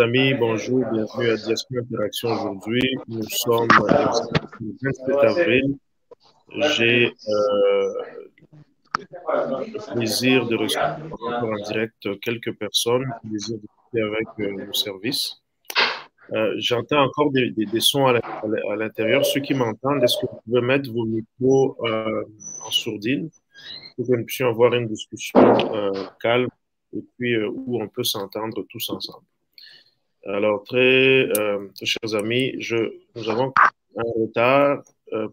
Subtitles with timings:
[0.00, 2.96] amis, bonjour, bienvenue à Diaspora Interaction aujourd'hui.
[3.06, 3.68] Nous sommes
[4.60, 5.76] le 27 avril.
[6.74, 7.92] J'ai euh,
[8.98, 13.58] le plaisir de recevoir en direct quelques personnes, le plaisir
[13.92, 15.42] de avec euh, nos services.
[16.32, 19.24] Euh, J'entends encore des, sons à l'intérieur.
[19.26, 21.76] Ceux qui m'entendent, est-ce que vous pouvez mettre vos micros
[22.64, 23.28] en sourdine
[23.96, 25.40] pour que nous puissions avoir une discussion
[26.20, 26.48] calme
[26.96, 29.26] et puis où on peut s'entendre tous ensemble?
[30.26, 32.76] Alors, très, euh, chers amis, je,
[33.14, 33.52] nous avons
[33.96, 34.82] un retard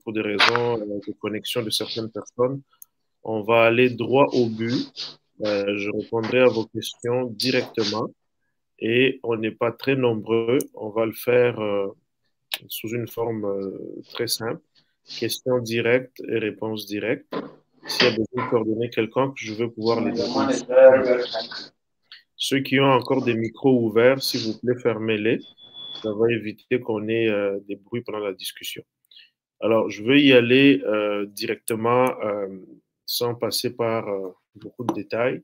[0.04, 2.62] pour des raisons de connexion de certaines personnes.
[3.24, 5.20] On va aller droit au but.
[5.40, 8.10] je répondrai à vos questions directement
[8.82, 10.58] et on n'est pas très nombreux.
[10.74, 11.88] On va le faire euh,
[12.68, 14.62] sous une forme euh, très simple.
[15.20, 17.34] Questions directes et réponses directes.
[17.88, 20.56] S'il y a besoin de coordonner quelqu'un, je veux pouvoir les donner.
[22.44, 25.42] Ceux qui ont encore des micros ouverts, s'il vous plaît, fermez-les.
[26.02, 28.82] Ça va éviter qu'on ait euh, des bruits pendant la discussion.
[29.60, 32.48] Alors, je vais y aller euh, directement euh,
[33.06, 34.08] sans passer par
[34.56, 35.44] beaucoup de détails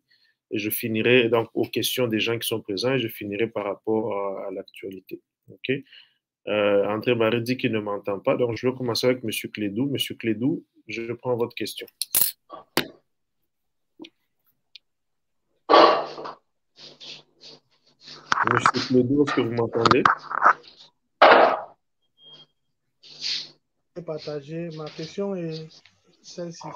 [0.49, 3.65] et je finirai donc aux questions des gens qui sont présents et je finirai par
[3.65, 4.17] rapport
[4.47, 5.21] à, l'actualité.
[5.51, 5.71] OK?
[6.47, 9.29] André Barré dit qu'il ne m'entend pas, donc je vais commencer avec M.
[9.51, 9.93] Clédou.
[9.93, 10.17] M.
[10.17, 11.85] Clédou, je prends votre question.
[18.53, 20.03] Monsieur Clédou, est-ce que vous m'entendez?
[24.05, 24.69] Partager.
[24.77, 25.67] Ma question est
[26.21, 26.67] celle-ci.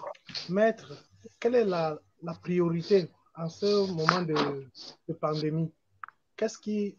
[0.50, 0.92] Maître,
[1.40, 2.00] quelle est la,
[2.42, 5.72] priorité en ce moment de, pandémie,
[6.36, 6.98] qu'est-ce qui,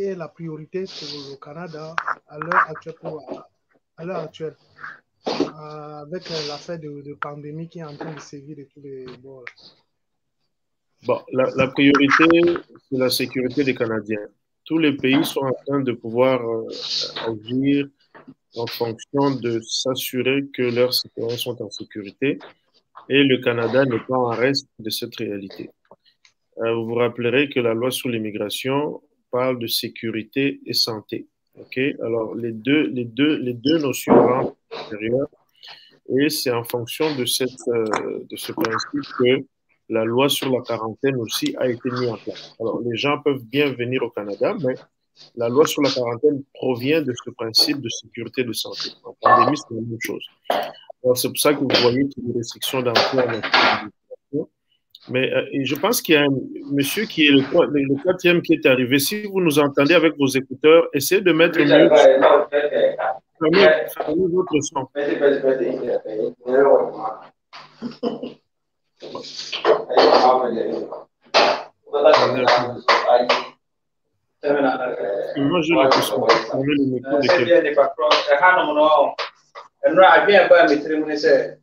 [0.00, 1.96] est la priorité pour le Canada
[2.28, 3.48] à l'heure actuelle, pour,
[3.96, 4.56] à l'heure actuelle
[5.26, 9.44] avec l'affaire de, de, pandémie qui est en train de sévir de tous les bords
[11.06, 12.24] Bon, la, la priorité,
[12.90, 14.26] c'est la sécurité des Canadiens.
[14.64, 16.66] Tous les pays sont en train de pouvoir euh,
[17.26, 17.86] agir
[18.56, 22.38] en fonction de s'assurer que leurs citoyens sont en sécurité
[23.10, 25.68] et le Canada n'est pas en reste de cette réalité.
[26.58, 31.26] Euh, vous vous rappellerez que la loi sur l'immigration parle de sécurité et santé.
[31.60, 34.86] Ok, alors les deux, les deux, les deux notions rentrent à
[36.16, 39.44] et c'est en fonction de cette, euh, de ce principe que
[39.88, 42.54] la loi sur la quarantaine aussi a été mise en place.
[42.60, 44.74] Alors les gens peuvent bien venir au Canada, mais
[45.36, 48.90] la loi sur la quarantaine provient de ce principe de sécurité de santé.
[49.04, 50.24] En pandémie, c'est la même chose.
[51.14, 53.26] C'est pour ça que vous voyez a des restrictions d'emploi.
[55.10, 56.34] Mais euh, je pense qu'il y a un
[56.72, 58.98] monsieur qui est le, quatrième qui est arrivé.
[58.98, 61.92] Si vous nous entendez avec vos écouteurs, essayez de mettre le mute.
[69.88, 70.88] Aí calma aí.
[71.90, 72.84] Vou dar terminado.
[73.10, 73.28] Aí.
[74.40, 74.96] Terminado.
[75.36, 77.34] Não juro que isso é um mínimo de que.
[77.34, 79.14] Seria de patrão, é há não não.
[79.84, 81.58] É não havia para me treinar nesse.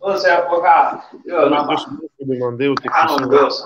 [0.00, 1.66] Ou seja, por cá, eu não.
[2.18, 2.88] Eu mandei o que.
[2.90, 3.62] Ah, não, Deus.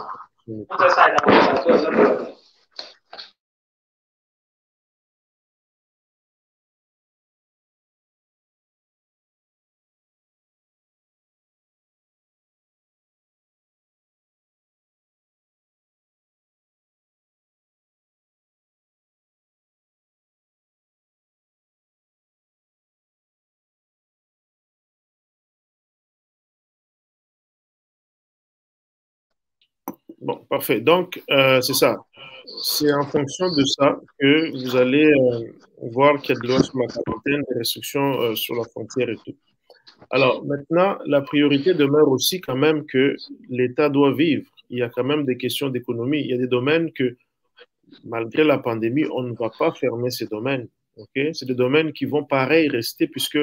[0.47, 2.39] Não sai da minha coisa.
[30.21, 30.81] Bon, parfait.
[30.81, 31.97] Donc, euh, c'est ça.
[32.63, 35.53] C'est en fonction de ça que vous allez euh,
[35.83, 39.09] voir qu'il y a de lois sur la quarantaine, des restrictions euh, sur la frontière
[39.11, 39.37] et tout.
[40.11, 43.17] Alors, maintenant, la priorité demeure aussi quand même que
[43.49, 44.49] l'État doit vivre.
[44.71, 46.21] Il y a quand même des questions d'économie.
[46.21, 47.17] Il y a des domaines que,
[48.05, 50.69] malgré la pandémie, on ne va pas fermer ces domaines.
[50.97, 51.33] Okay?
[51.35, 53.39] C'est des domaines qui vont pareil rester puisque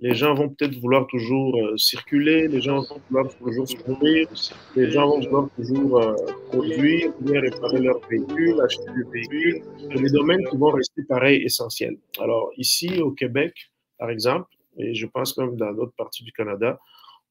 [0.00, 4.28] les gens vont peut-être vouloir toujours euh, circuler, les gens vont vouloir toujours se nourrir,
[4.74, 6.14] les gens vont vouloir toujours euh,
[6.50, 9.62] produire, réparer leur véhicule, acheter des véhicules.
[9.94, 11.98] Des domaines qui vont rester pareils, essentiels.
[12.18, 13.54] Alors ici au Québec,
[13.98, 14.48] par exemple,
[14.78, 16.78] et je pense même dans d'autres parties du Canada,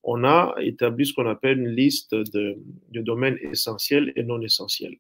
[0.04, 2.58] on a établi ce qu'on appelle une liste de,
[2.92, 4.96] de, domaines essentiels et non essentiels.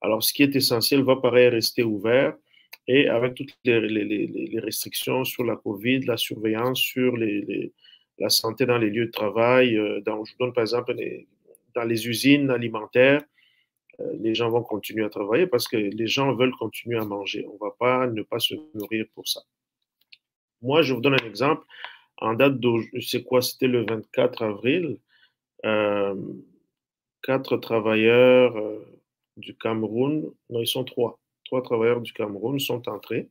[0.00, 2.34] Alors ce qui est essentiel va pareil rester ouvert
[2.86, 8.90] et avec toutes les, restrictions sur la COVID, la surveillance sur la santé dans les
[8.90, 10.94] lieux de travail, euh, dans, je vous donne par exemple
[11.74, 13.22] dans les usines alimentaires,
[14.00, 17.46] euh, les gens vont continuer à travailler parce que les gens veulent continuer à manger.
[17.48, 19.40] On ne va pas ne pas se nourrir pour ça.
[20.62, 21.64] Moi, je vous donne un exemple.
[22.18, 24.98] En date de, c'est quoi, c'était le 24 avril,
[25.64, 26.14] euh,
[27.22, 28.54] quatre travailleurs
[29.36, 33.28] du Cameroun, non, ils sont trois, trois travailleurs du Cameroun sont entrés.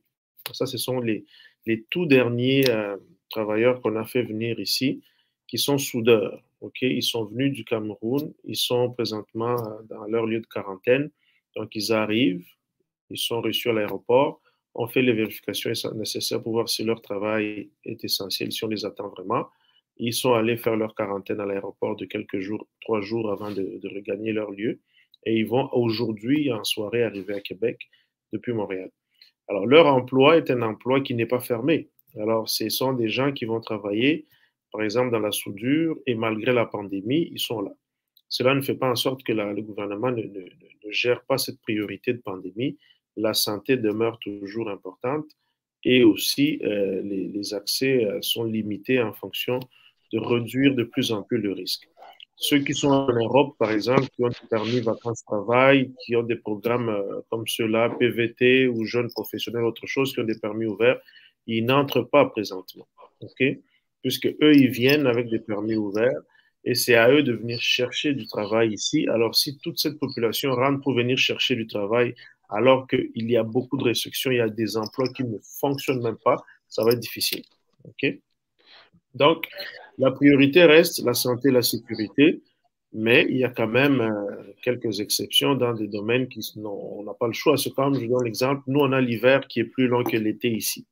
[0.52, 1.24] Ça, ce sont les,
[1.66, 2.96] les tout derniers euh,
[3.30, 5.02] travailleurs qu'on a fait venir ici,
[5.46, 6.42] qui sont soudeurs.
[6.60, 11.10] Ok, ils sont venus du Cameroun, ils sont présentement euh, dans leur lieu de quarantaine.
[11.56, 12.46] Donc, ils arrivent,
[13.10, 14.40] ils sont reçus à l'aéroport.
[14.74, 18.84] On fait les vérifications nécessaires pour voir si leur travail est essentiel, si on les
[18.84, 19.46] attend vraiment.
[19.98, 23.78] Ils sont allés faire leur quarantaine à l'aéroport de quelques jours, trois jours avant de,
[23.82, 24.80] de regagner leur lieu.
[25.26, 27.78] Et ils vont aujourd'hui, en soirée, arriver à Québec
[28.34, 28.90] depuis Montréal.
[29.48, 31.88] Alors, leur emploi est un emploi qui n'est pas fermé.
[32.18, 34.26] Alors, ce sont des gens qui vont travailler,
[34.72, 37.72] par exemple, dans la soudure, et malgré la pandémie, ils sont là.
[38.28, 41.60] Cela ne fait pas en sorte que le gouvernement ne, ne, ne, gère pas cette
[41.60, 42.76] priorité de pandémie.
[43.16, 45.30] La santé demeure toujours importante
[45.84, 49.60] et aussi euh, les, les, accès euh, sont limités en fonction
[50.12, 51.88] de réduire de plus en plus le risque.
[52.36, 56.36] Ceux qui sont en Europe, par exemple, qui ont des permis vacances-travail, qui ont des
[56.36, 61.00] programmes euh, comme ceux-là, PVT ou jeunes professionnels, autre chose, qui ont des permis ouverts,
[61.46, 62.88] ils n'entrent pas présentement.
[63.20, 63.44] OK?
[64.02, 66.20] Puisque eux, ils viennent avec des permis ouverts
[66.64, 69.06] et c'est à eux de venir chercher du travail ici.
[69.08, 72.14] Alors, si toute cette population rentre pour venir chercher du travail,
[72.48, 76.02] alors qu'il y a beaucoup de restrictions, il y a des emplois qui ne fonctionnent
[76.02, 76.36] même pas,
[76.68, 77.42] ça va être difficile.
[77.84, 78.18] OK?
[79.14, 79.46] Donc,
[79.98, 82.42] la priorité reste la santé et la sécurité,
[82.92, 87.14] mais il y a quand même euh, quelques exceptions dans des domaines qui on n'a
[87.14, 87.56] pas le choix.
[87.56, 90.50] C'est comme je donne l'exemple, nous on a l'hiver qui est plus long que l'été
[90.50, 90.86] ici.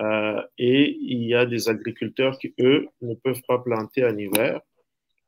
[0.00, 4.60] Euh, et il y a des agriculteurs qui, eux, ne peuvent pas planter en hiver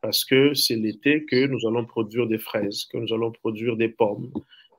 [0.01, 3.89] parce que c'est l'été que nous allons produire des fraises, que nous allons produire des
[3.89, 4.31] pommes,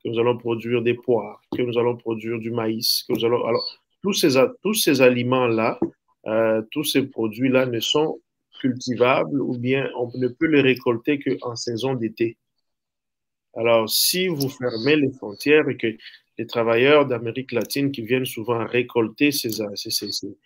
[0.03, 3.45] que nous allons produire des poires, que nous allons produire du maïs, que nous allons...
[3.45, 3.65] Alors,
[4.03, 5.79] tous ces, tous ces aliments-là,
[6.27, 8.19] euh, tous ces produits-là ne sont
[8.59, 12.37] cultivables ou bien on ne peut les récolter qu'en saison d'été.
[13.55, 15.87] Alors, si vous fermez les frontières et que
[16.37, 20.37] les travailleurs d'Amérique latine qui viennent souvent récolter ces, ces, ces,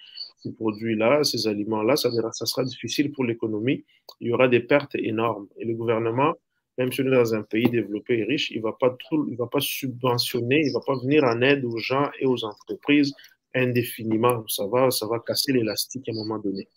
[0.57, 2.09] produits-là, ces aliments-là, ça,
[2.45, 3.83] sera difficile pour l'économie.
[4.21, 5.47] Il y aura des pertes énormes.
[5.57, 6.33] Et le gouvernement,
[6.77, 9.59] même si on est dans un pays développé et riche, il ne va, va pas
[9.59, 13.13] subventionner, il ne va pas venir en aide aux gens et aux entreprises
[13.53, 14.43] indéfiniment.
[14.47, 16.67] Ça va, ça va casser l'élastique à un moment donné.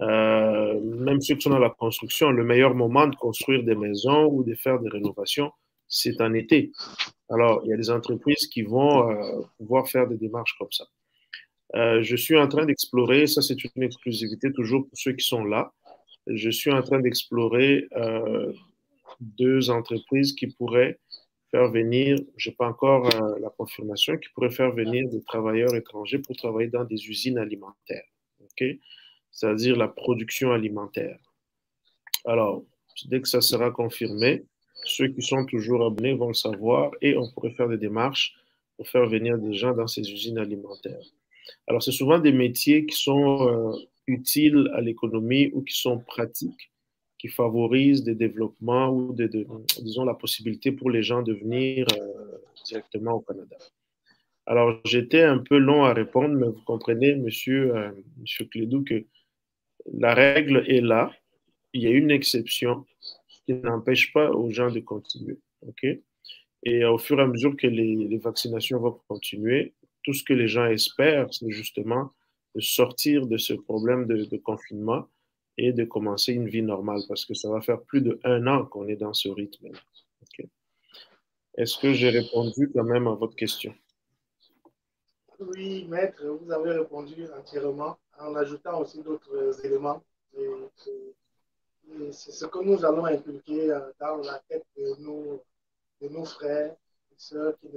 [0.00, 4.26] Euh, même ceux qui sont dans la construction, le meilleur moment de construire des maisons
[4.26, 5.52] ou de faire des rénovations,
[5.88, 6.72] c'est en été.
[7.28, 10.84] Alors, il y a des entreprises qui vont euh, pouvoir faire des démarches comme ça.
[11.74, 15.44] Euh, je suis en train d'explorer, ça c'est une exclusivité toujours pour ceux qui sont
[15.44, 15.72] là,
[16.26, 17.88] je suis en train d'explorer
[19.20, 21.00] deux entreprises qui pourraient
[21.52, 25.74] faire venir, je n'ai pas encore euh, la confirmation, qui pourraient faire venir des travailleurs
[25.76, 28.08] étrangers pour travailler dans des usines alimentaires,
[29.30, 31.18] c'est-à-dire la production alimentaire.
[32.24, 32.64] Alors,
[33.04, 34.44] dès que ça sera confirmé,
[34.84, 38.34] ceux qui sont toujours abonnés vont le savoir et on pourrait faire des démarches
[38.76, 41.06] pour faire venir des gens dans ces usines alimentaires.
[41.68, 46.71] Alors, c'est souvent des métiers qui sont euh, utiles à l'économie ou qui sont pratiques,
[47.22, 49.14] qui favorisent des développements ou,
[49.80, 53.56] disons, la possibilité pour les gens de venir euh, directement au Canada.
[54.44, 59.04] Alors, j'étais un peu long à répondre, mais vous comprenez, monsieur, euh, monsieur Clédou, que
[59.92, 61.12] la règle est là.
[61.72, 62.86] Il y a une exception
[63.28, 65.38] qui n'empêche pas aux gens de continuer.
[65.68, 65.86] OK?
[66.64, 70.48] Et au fur et à mesure que les, vaccinations vont continuer, tout ce que les
[70.48, 72.10] gens espèrent, c'est justement
[72.56, 75.06] de sortir de ce problème de, confinement
[75.58, 78.88] et de commencer une vie normale, parce que ça va faire plus d'un an qu'on
[78.88, 79.68] est dans ce rythme.
[81.54, 83.74] Est-ce que j'ai répondu quand même à votre question?
[85.38, 90.02] Oui, maître, vous avez répondu entièrement en ajoutant aussi d'autres éléments.
[92.10, 93.68] C'est ce que nous allons impliquer
[94.00, 95.42] dans la tête de nos,
[96.00, 97.68] de frères et sœurs qui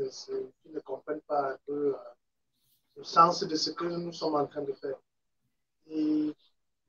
[0.71, 1.97] ne, comprennent pas un peu euh,
[2.97, 4.97] le sens de ce que nous sommes en train de faire.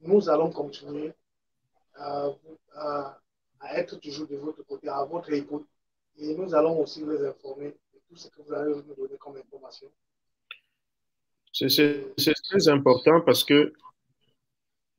[0.00, 1.12] Nous allons continuer
[1.94, 2.28] à,
[2.74, 3.18] à,
[3.60, 5.66] à, être toujours de votre côté, à votre écoute.
[6.18, 9.36] Et nous allons aussi les informer de tout ce que vous allez nous donner comme
[9.36, 9.88] information.
[11.52, 12.14] C'est
[12.50, 13.72] très important parce que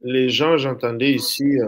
[0.01, 1.67] les gens, j'entendais ici, euh,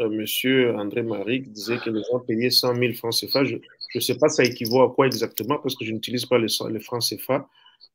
[0.00, 3.44] euh, monsieur André Marie qui disait que les gens payaient 100 000 francs CFA.
[3.44, 3.56] Je
[3.94, 6.48] ne sais pas ça équivaut à quoi exactement parce que je n'utilise pas les,
[6.80, 7.48] francs CFA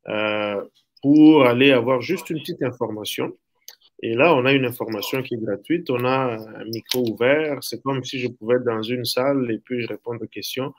[0.08, 0.64] euh,
[1.02, 3.36] pour aller avoir juste une petite information.
[4.02, 7.82] Et là, on a une information qui est gratuite, on a un micro ouvert, c'est
[7.82, 10.74] comme si je pouvais être dans une salle et puis je réponds aux questions.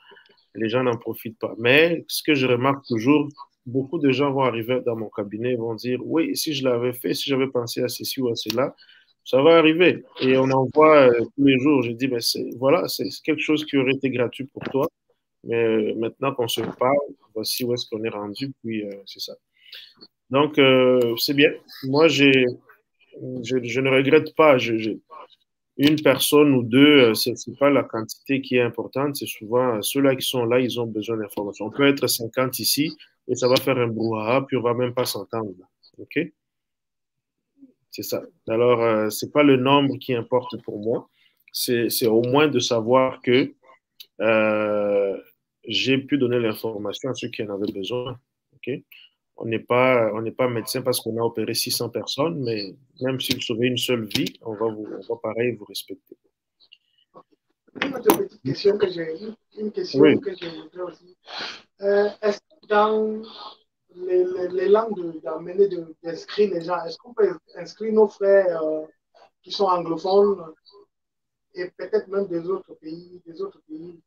[0.55, 1.55] Les gens n'en profitent pas.
[1.57, 3.27] Mais ce que je remarque toujours,
[3.65, 6.93] beaucoup de gens vont arriver dans mon cabinet et vont dire, oui, si je l'avais
[6.93, 8.75] fait, si j'avais pensé à ceci ou à cela,
[9.25, 10.03] ça va arriver.
[10.21, 11.83] Et on en voit euh, tous les jours.
[11.83, 12.19] Je dis, mais
[12.57, 14.87] voilà, c'est quelque chose qui aurait été gratuit pour toi.
[15.43, 16.95] Mais maintenant qu'on se parle,
[17.33, 19.33] voici où est-ce qu'on est rendu, puis c'est ça.
[20.29, 20.59] Donc,
[21.17, 21.51] c'est bien.
[21.83, 22.45] Moi, j'ai,
[23.43, 24.57] je, ne regrette pas.
[24.57, 24.97] Je,
[25.77, 30.15] une personne ou deux, ce n'est pas la quantité qui est importante, c'est souvent ceux-là
[30.15, 31.65] qui sont là, ils ont besoin d'informations.
[31.65, 32.97] On peut être 50 ici
[33.27, 35.53] et ça va faire un brouhaha, puis on va même pas s'entendre.
[35.99, 36.19] OK?
[37.91, 38.23] C'est ça.
[38.47, 41.09] Alors, euh, ce n'est pas le nombre qui importe pour moi.
[41.51, 43.53] C'est au moins de savoir que
[44.21, 45.17] euh,
[45.67, 48.19] j'ai pu donner l'information à ceux qui en avaient besoin.
[49.37, 53.35] On n'est pas, on pas médecin parce qu'on a opéré 600 personnes, mais même si
[53.35, 56.17] vous sauvez une seule vie, on va, vous, on va pareil vous respecter.
[57.83, 59.15] Une autre petite question que j'ai,
[59.59, 61.15] une question que j'ai aussi.
[61.81, 63.21] Euh, est-ce que dans
[64.05, 65.67] les, les, langues d'amener
[66.03, 66.83] d'inscrire les gens.
[66.83, 68.85] Est-ce qu'on peut inscrire nos frères euh,
[69.41, 70.53] qui sont anglophones
[71.53, 73.99] et peut-être même des autres pays, des autres pays,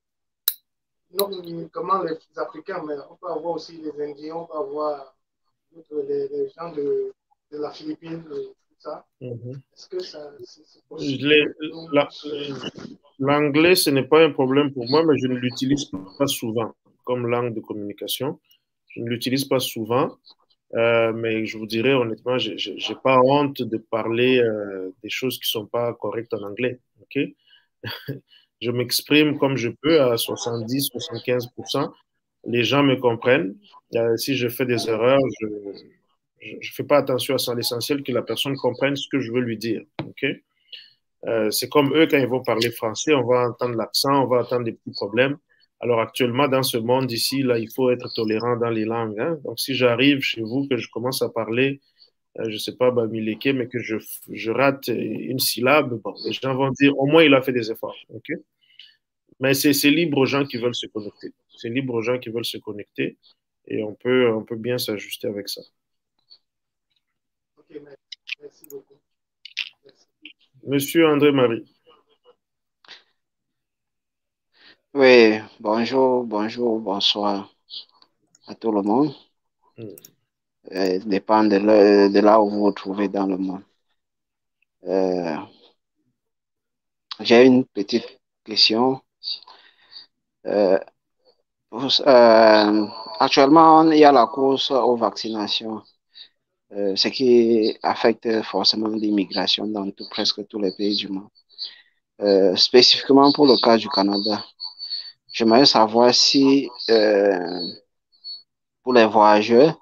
[1.12, 5.16] non uniquement les Africains, mais on peut avoir aussi les Indiens, on peut avoir
[6.08, 7.12] les, gens de,
[7.52, 9.06] de, la Philippine, tout ça.
[9.20, 9.60] Mhm.
[9.74, 11.54] Est-ce que ça c'est possible?
[13.18, 16.72] L'anglais, ce n'est pas un problème pour moi, mais je ne l'utilise pas souvent
[17.04, 18.40] comme langue de communication.
[18.88, 20.16] Je ne l'utilise pas souvent,
[20.74, 25.38] euh, mais je vous dirais honnêtement, je n'ai pas honte de parler euh, des choses
[25.38, 26.80] qui ne sont pas correctes en anglais.
[27.02, 27.18] ok?
[28.60, 31.90] Je m'exprime comme je peux à 70-75%.
[32.44, 33.56] Les gens me comprennent.
[33.94, 35.46] Euh, si je fais des erreurs, je
[36.48, 37.54] ne fais pas attention à ça.
[37.54, 39.82] L'essentiel, que la personne comprenne ce que je veux lui dire.
[40.04, 40.26] ok?
[41.50, 44.64] C'est comme eux, quand ils vont parler français, on va entendre l'accent, on va entendre
[44.64, 45.36] des petits problèmes.
[45.80, 49.18] Alors actuellement, dans ce monde ici, là, il faut être tolérant dans les langues.
[49.18, 49.38] Hein.
[49.44, 51.80] Donc si j'arrive chez vous, que je commence à parler,
[52.38, 56.70] euh, je ne sais pas, Bamileke, mais que je, rate une syllabe, les gens vont
[56.70, 57.96] dire, au moins il a fait des efforts.
[59.40, 61.32] mais c'est libre aux gens qui veulent se connecter.
[61.60, 63.18] C'est libre aux gens qui veulent se connecter
[63.66, 65.60] et on peut, on peut bien s'ajuster avec ça.
[67.58, 67.78] Ok,
[68.40, 68.94] merci beaucoup.
[70.62, 71.66] Monsieur André-Marie.
[74.94, 77.54] Oui, bonjour, bonjour, bonsoir
[78.46, 79.14] à tout le monde.
[79.76, 79.84] Mm.
[80.72, 81.58] Euh, dépend de,
[82.08, 83.62] de, là où vous vous trouvez dans le monde.
[84.84, 85.36] Euh,
[87.20, 89.02] J'ai une petite question.
[90.46, 90.78] Euh,
[91.72, 92.86] euh,
[93.20, 95.82] actuellement, il y a la course aux vaccinations,
[96.72, 101.28] euh, ce qui affecte forcément l'immigration dans presque tous les pays du monde.
[102.56, 104.44] spécifiquement pour le cas du Canada.
[105.32, 107.60] J'aimerais savoir si euh,
[108.82, 109.78] pour les voyageurs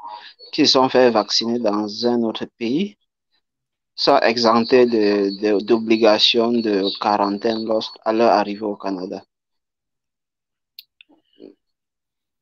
[0.53, 2.97] qui sont fait vacciner dans un autre pays
[3.95, 7.67] sont exemptés d'obligation de, de, quarantaine
[8.05, 9.23] à leur arrivée au Canada.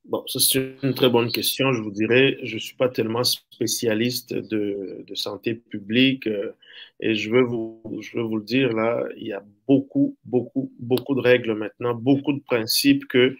[0.07, 1.73] Bon, ça c'est une très bonne question.
[1.73, 6.53] Je vous dirais, je ne suis pas tellement spécialiste de, santé publique euh,
[7.01, 10.71] et je veux, vous, je veux vous le dire là, il y a beaucoup, beaucoup,
[10.79, 13.35] beaucoup de règles maintenant, beaucoup de principes que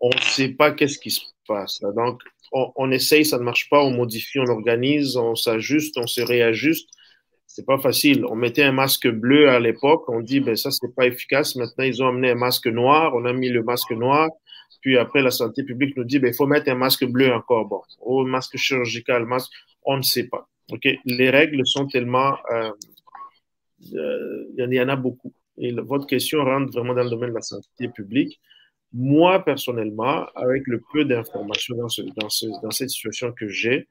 [0.00, 1.80] on ne sait pas qu'est-ce qui se passe.
[1.94, 2.20] Donc,
[2.50, 6.20] on, on, essaye, ça ne marche pas, on modifie, on organise, on s'ajuste, on se
[6.20, 6.88] réajuste.
[7.46, 8.24] C'est pas facile.
[8.26, 11.54] On mettait un masque bleu à l'époque, on dit ben ça c'est pas efficace.
[11.54, 14.28] Maintenant ils ont amené un masque noir, on a mis le masque noir.
[14.80, 17.66] Puis après, la santé publique nous dit, ben, il faut mettre un masque bleu encore.
[17.66, 19.52] Bon, ou masque chirurgical, masque,
[19.84, 20.48] on ne sait pas.
[20.70, 22.36] Ok, Les règles sont tellement...
[22.52, 22.70] Euh,
[23.94, 25.32] euh, il y en a beaucoup.
[25.56, 28.40] Et votre question rentre vraiment dans le domaine de la santé publique.
[28.92, 33.88] Moi, personnellement, avec le peu d'informations dans, cette situation que j'ai,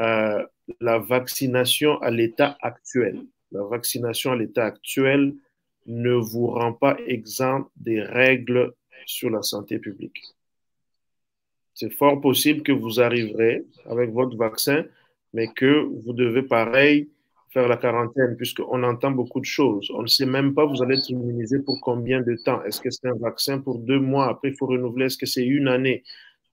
[0.00, 0.44] euh,
[0.80, 5.34] la vaccination à l'état actuel, la vaccination à l'état actuel
[5.86, 8.72] ne vous rend pas exempt des règles
[9.06, 10.22] sur la santé publique.
[11.72, 14.84] C'est fort possible que vous arriverez avec votre vaccin,
[15.32, 17.08] mais que vous devez pareil
[17.50, 19.90] faire la quarantaine, puisqu'on entend beaucoup de choses.
[19.94, 22.62] On ne sait même pas, vous allez être immunisé pour combien de temps.
[22.64, 25.44] Est-ce que c'est un vaccin pour deux mois, après il faut renouveler, est-ce que c'est
[25.44, 26.02] une année?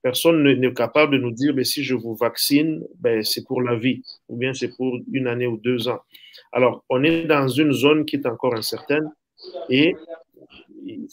[0.02, 3.76] Personne n'est capable de nous dire, mais si je vous vaccine, ben, c'est pour la
[3.76, 6.00] vie, ou bien c'est pour une année ou deux ans.
[6.52, 9.10] Alors, on est dans une zone qui est encore incertaine
[9.70, 9.96] et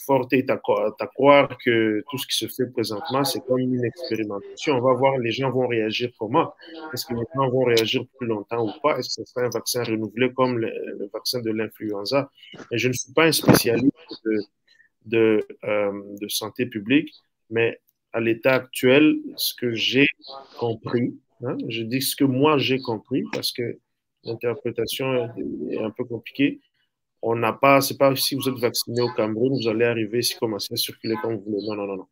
[0.06, 4.76] fort est à, croire que tout ce qui se fait présentement, c'est comme une expérimentation.
[4.76, 6.54] On va voir les gens vont réagir comment?
[6.94, 8.98] Est-ce que les gens vont réagir plus longtemps ou pas?
[8.98, 12.30] Est-ce que ce sera un vaccin renouvelé comme le, vaccin de l'influenza?
[12.72, 13.92] Je ne suis pas un spécialiste
[15.14, 17.12] euh, de santé publique,
[17.50, 17.80] mais
[18.14, 20.08] à l'état actuel, ce que j'ai
[20.58, 23.78] compris, hein, je dis ce que moi j'ai compris parce que
[24.24, 25.30] l'interprétation
[25.70, 26.60] est un peu compliquée,
[27.22, 30.36] on n'a pas, c'est pas si vous êtes vacciné au Cameroun, vous allez arriver ici,
[30.40, 31.68] commencer à circuler comme vous voulez.
[31.68, 32.08] Non, non, non, non.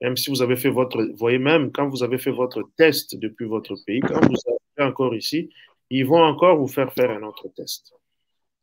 [0.00, 3.46] même si vous avez fait votre, voyez même quand vous avez fait votre test depuis
[3.46, 5.50] votre pays, quand vous êtes encore ici,
[5.90, 7.92] ils vont encore vous faire faire un autre test.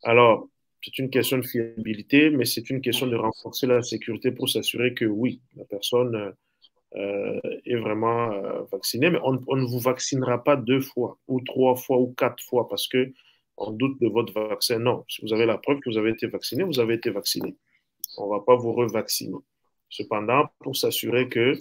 [0.03, 0.49] Alors,
[0.83, 4.93] c'est une question de fiabilité, mais c'est une question de renforcer la sécurité pour s'assurer
[4.93, 6.33] que oui, la personne
[6.95, 9.11] euh, est vraiment euh, vaccinée.
[9.11, 12.87] Mais on, ne vous vaccinera pas deux fois, ou trois fois, ou quatre fois, parce
[12.87, 13.13] que
[13.57, 14.79] on doute de votre vaccin.
[14.79, 17.55] Non, si vous avez la preuve que vous avez été vacciné, vous avez été vacciné.
[18.17, 19.37] On ne va pas vous revacciner.
[19.89, 21.53] Cependant, pour s'assurer que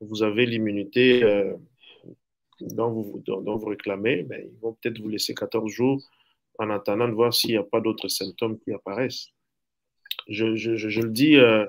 [0.00, 1.54] vous avez l'immunité euh,
[2.60, 6.02] dont, vous, réclamez, ben, ils vont peut-être vous laisser 14 jours
[6.58, 9.28] en attendant de voir s'il n'y a pas d'autres symptômes qui apparaissent.
[10.28, 11.66] Je, le dis, euh,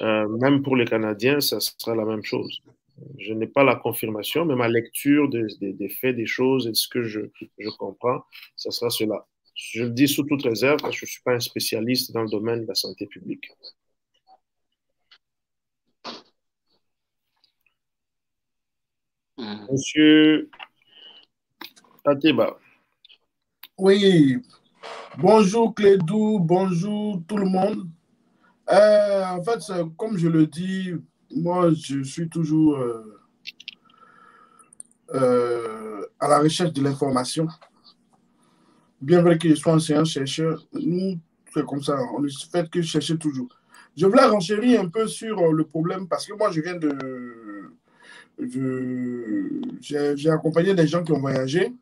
[0.00, 2.62] euh, même pour les Canadiens, ça sera la même chose.
[3.18, 6.70] Je n'ai pas la confirmation, mais ma lecture des, des, des, faits, des choses et
[6.70, 7.20] de ce que je,
[7.58, 8.24] je comprends,
[8.56, 9.26] ça sera cela.
[9.54, 12.22] Je le dis sous toute réserve parce que je ne suis pas un spécialiste dans
[12.22, 13.48] le domaine de la santé publique.
[19.70, 20.50] Monsieur
[22.04, 22.58] Ateba.
[23.78, 24.38] Oui.
[25.18, 27.88] Bonjour Clédou, bonjour tout le monde.
[28.70, 29.60] Euh, en fait,
[29.96, 30.92] comme je le dis,
[31.34, 33.20] moi, je suis toujours euh,
[35.14, 37.48] euh, à la recherche de l'information.
[39.00, 41.18] Bien vrai que je sois enseignant chercheur, nous,
[41.52, 43.48] c'est comme ça, on ne fait que chercher toujours.
[43.96, 46.96] Je voulais renchérir un peu sur le problème parce que moi, je viens de
[49.80, 51.72] j'ai accompagné des gens qui ont voyagé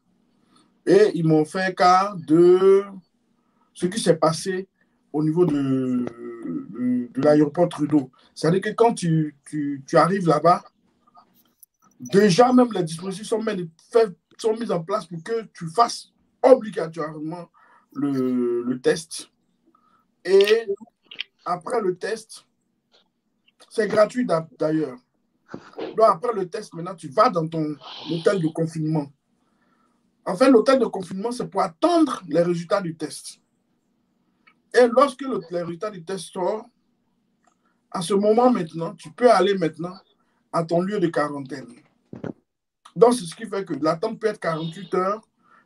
[0.86, 2.82] et ils m'ont fait cas de
[3.72, 4.66] ce qui s'est passé
[5.12, 6.04] au niveau de,
[6.50, 8.10] de, l'aéroport Trudeau.
[8.34, 9.34] C'est-à-dire que quand tu,
[9.94, 10.62] arrives là-bas,
[12.00, 13.44] déjà même les dispositions sont,
[14.38, 17.50] sont mises en place pour que tu fasses obligatoirement
[17.92, 19.30] le, le test.
[20.24, 20.66] Et
[21.44, 22.44] après le test,
[23.70, 24.26] c'est gratuit
[24.58, 24.98] d'ailleurs.
[25.78, 27.76] Donc, après le test, maintenant, tu vas dans ton
[28.10, 29.10] hôtel de confinement.
[30.24, 33.40] En fait, l'hôtel de confinement, c'est pour attendre les résultats du test.
[34.74, 36.66] Et lorsque le, les résultats du test sortent,
[37.90, 39.94] à ce moment maintenant, tu peux aller maintenant
[40.52, 41.66] à ton lieu de quarantaine.
[42.94, 45.20] Donc, c'est ce qui fait que l'attente peut être 48 heures,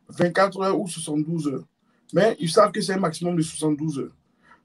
[0.09, 1.65] 24 heures ou 72 heures.
[2.13, 4.15] Mais ils savent que c'est un maximum de 72 heures.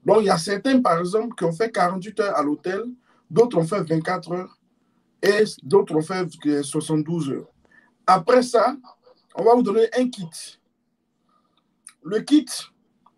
[0.05, 2.83] Donc, il y a certains, par exemple, qui ont fait 48 heures à l'hôtel,
[3.29, 4.57] d'autres ont fait 24 heures,
[5.21, 6.27] et d'autres ont fait
[6.63, 7.47] 72 heures.
[8.07, 8.75] Après ça,
[9.35, 10.27] on va vous donner un kit.
[12.03, 12.47] Le kit,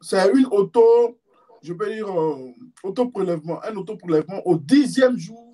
[0.03, 1.17] c'est une auto,
[1.61, 2.51] je peux dire, euh,
[2.83, 5.53] auto-prélèvement, un auto-prélèvement au dixième jour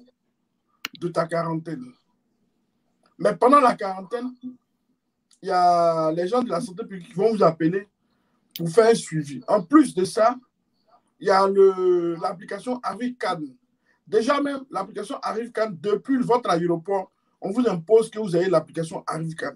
[1.00, 1.86] de ta quarantaine.
[3.18, 4.32] Mais pendant la quarantaine,
[5.42, 7.88] il y a les gens de la santé publique qui vont vous appeler
[8.58, 9.42] pour faire un suivi.
[9.48, 10.36] En plus de ça,
[11.20, 13.42] il y a l'application Avicad
[14.10, 19.54] Déjà même, l'application ArriveCan, depuis votre aéroport, on vous impose que vous ayez l'application ArriveCan.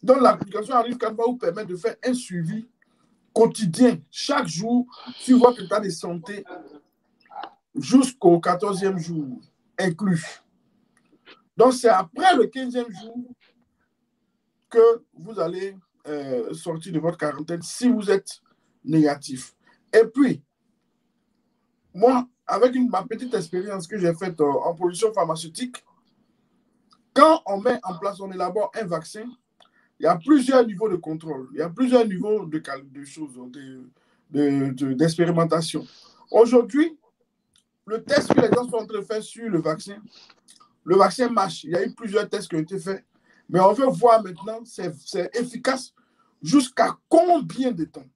[0.00, 2.68] Donc, l'application ArriveCan va vous permettre de faire un suivi
[3.32, 6.44] quotidien, chaque jour, sur votre état de santé,
[7.74, 9.40] jusqu'au 14e jour
[9.78, 10.42] inclus.
[11.56, 13.16] Donc, c'est après le 15e jour
[14.70, 18.40] que vous allez euh, sortir de votre quarantaine si vous êtes
[18.84, 19.54] négatif.
[19.92, 20.42] Et puis,
[21.94, 25.84] moi, avec une, ma petite expérience que j'ai faite en production pharmaceutique,
[27.14, 29.26] quand on met en place, on élabore un vaccin,
[29.98, 33.32] il y a plusieurs niveaux de contrôle, il y a plusieurs niveaux de, de choses,
[34.30, 35.80] d'expérimentation.
[35.80, 35.86] De,
[36.30, 36.98] Aujourd'hui,
[37.86, 39.98] le test que les gens sont en train de faire sur le vaccin,
[40.84, 41.64] le vaccin marche.
[41.64, 43.04] Il y a eu plusieurs tests qui ont été faits,
[43.48, 45.92] mais on veut voir maintenant, c'est efficace
[46.42, 48.06] jusqu'à combien de temps?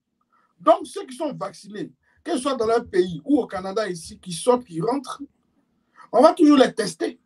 [0.61, 1.93] Donc, ceux qui sont vaccinés,
[2.25, 5.23] que ce soit dans leur pays ou au Canada ici, qui sortent, qui rentrent,
[6.11, 7.21] on va toujours les tester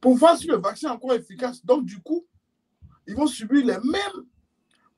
[0.00, 1.64] pour voir si le vaccin est encore efficace.
[1.64, 2.24] Donc, du coup,
[3.06, 4.24] ils vont subir les mêmes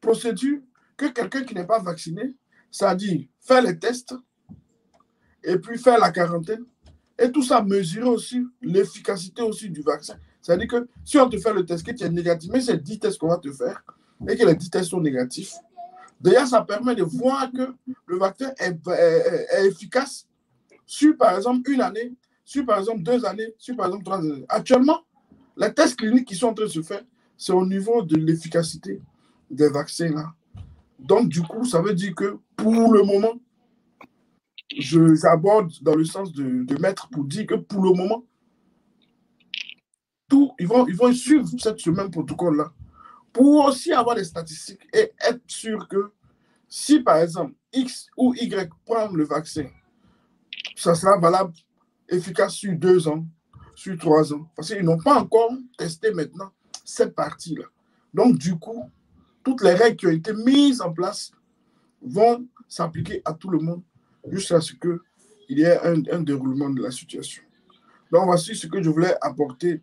[0.00, 0.60] procédures
[0.96, 2.34] que quelqu'un qui n'est pas vacciné,
[2.70, 4.14] c'est-à-dire faire les tests
[5.42, 6.64] et puis faire la quarantaine.
[7.18, 10.16] Et tout ça mesurer aussi l'efficacité aussi du vaccin.
[10.42, 12.98] C'est-à-dire que si on te fait le test que tu es négatif, mais c'est 10
[12.98, 13.82] tests qu'on va te faire
[14.28, 15.54] et que les 10 tests sont négatifs,
[16.24, 17.74] D'ailleurs, ça permet de voir que
[18.06, 18.78] le vaccin est,
[19.66, 20.26] efficace
[20.86, 22.14] sur, par exemple, une année,
[22.44, 24.44] sur, par exemple, deux années, sur, par exemple, trois années.
[24.48, 25.00] Actuellement,
[25.56, 27.02] les tests cliniques qui sont en train de se faire,
[27.36, 29.00] c'est au niveau de l'efficacité
[29.50, 30.10] des vaccins.
[30.10, 30.34] Là.
[30.98, 33.34] Donc, du coup, ça veut dire que pour le moment,
[34.76, 38.24] j'aborde dans le sens de, de mettre pour dire que pour le moment,
[40.28, 42.72] tout, ils, vont, ils vont suivre cette, ce même protocole-là
[43.32, 46.12] pour aussi avoir des statistiques et être sûr que
[46.68, 49.66] si par exemple X ou Y prend le vaccin,
[50.76, 51.52] ça sera valable,
[52.08, 53.26] efficace sur deux ans,
[53.74, 54.48] sur trois ans.
[54.54, 56.50] Parce qu'ils n'ont pas encore testé maintenant
[56.84, 57.64] cette partie-là.
[58.12, 58.90] Donc, du coup,
[59.42, 61.32] toutes les règles qui ont été mises en place
[62.02, 63.82] vont s'appliquer à tout le monde
[64.28, 64.98] jusqu'à ce qu'il
[65.48, 67.42] y ait un, un, déroulement de la situation.
[68.12, 69.80] Donc, voici ce que je voulais apporter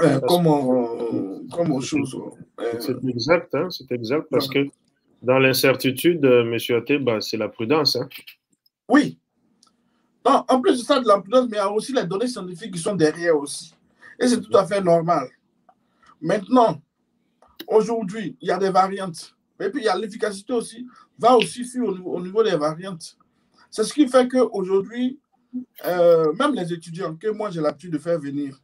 [0.00, 2.16] euh, comme, comme chose.
[2.60, 4.68] Euh, c'est exact, hein, c'est exact, parce que
[5.22, 6.76] dans l'incertitude, euh, M.
[6.76, 7.96] Até, bah, c'est la prudence.
[7.96, 8.08] Hein.
[8.88, 9.18] Oui.
[10.24, 12.28] Non, en plus de ça, de la prudence, mais il y a aussi les données
[12.28, 13.74] scientifiques qui sont derrière aussi.
[14.20, 15.28] Et c'est tout à fait normal.
[16.20, 16.80] Maintenant,
[17.66, 19.34] aujourd'hui, il y a des variantes.
[19.60, 20.86] Et puis, il y a l'efficacité aussi,
[21.18, 23.16] va aussi sur au niveau, au niveau des variantes.
[23.70, 25.18] C'est ce qui fait qu'aujourd'hui,
[25.86, 28.60] euh, même les étudiants que moi j'ai l'habitude de faire venir,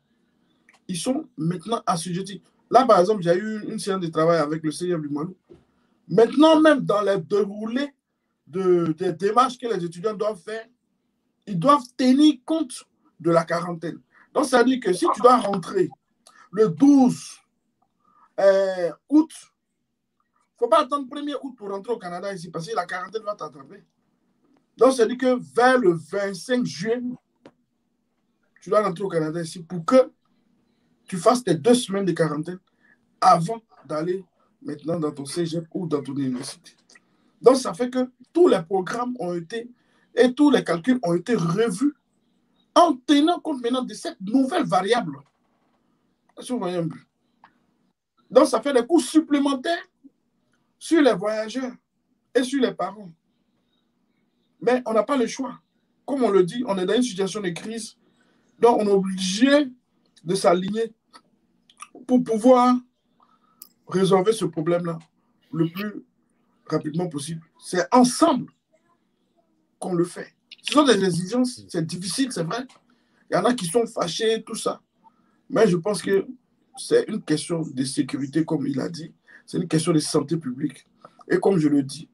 [0.88, 2.42] ils sont maintenant assujettis.
[2.70, 5.36] Là, par exemple, j'ai eu une séance de travail avec le Seigneur du Malou.
[6.08, 7.94] Maintenant, même dans les déroulés
[8.46, 10.66] de, des démarches que les étudiants doivent faire,
[11.46, 12.84] ils doivent tenir compte
[13.20, 14.00] de la quarantaine.
[14.34, 15.88] Donc, ça veut dire que si tu dois rentrer
[16.52, 17.43] le 12
[18.40, 22.50] euh, août, il ne faut pas attendre le 1er août pour rentrer au Canada ici,
[22.50, 23.84] parce que la quarantaine va t'attraper.
[24.76, 27.02] Donc, veut dire que vers le 25 juin,
[28.60, 30.10] tu dois rentrer au Canada ici pour que
[31.06, 32.58] tu fasses tes deux semaines de quarantaine
[33.20, 34.24] avant d'aller
[34.62, 36.72] maintenant dans ton cégep ou dans ton université.
[37.40, 39.70] Donc, ça fait que tous les programmes ont été
[40.14, 41.94] et tous les calculs ont été revus
[42.74, 45.18] en tenant compte maintenant de cette nouvelle variable.
[48.34, 49.88] Donc, ça fait des coûts supplémentaires
[50.76, 51.70] sur les voyageurs
[52.34, 53.12] et sur les parents.
[54.60, 55.60] Mais on n'a pas le choix.
[56.04, 57.96] Comme on le dit, on est dans une situation de crise.
[58.58, 59.70] Donc, on est obligé
[60.24, 60.92] de s'aligner
[62.08, 62.74] pour pouvoir
[63.86, 64.98] résolver ce problème-là
[65.52, 66.04] le plus
[66.66, 67.42] rapidement possible.
[67.60, 68.50] C'est ensemble
[69.78, 70.34] qu'on le fait.
[70.60, 72.66] Ce sont des exigences, c'est difficile, c'est vrai.
[73.30, 74.80] Il y en a qui sont fâchés, tout ça.
[75.48, 76.26] Mais je pense que
[76.76, 79.12] c'est une question de sécurité, comme il a dit.
[79.46, 80.86] C'est une question de santé publique.
[81.30, 82.08] Et comme je le dis,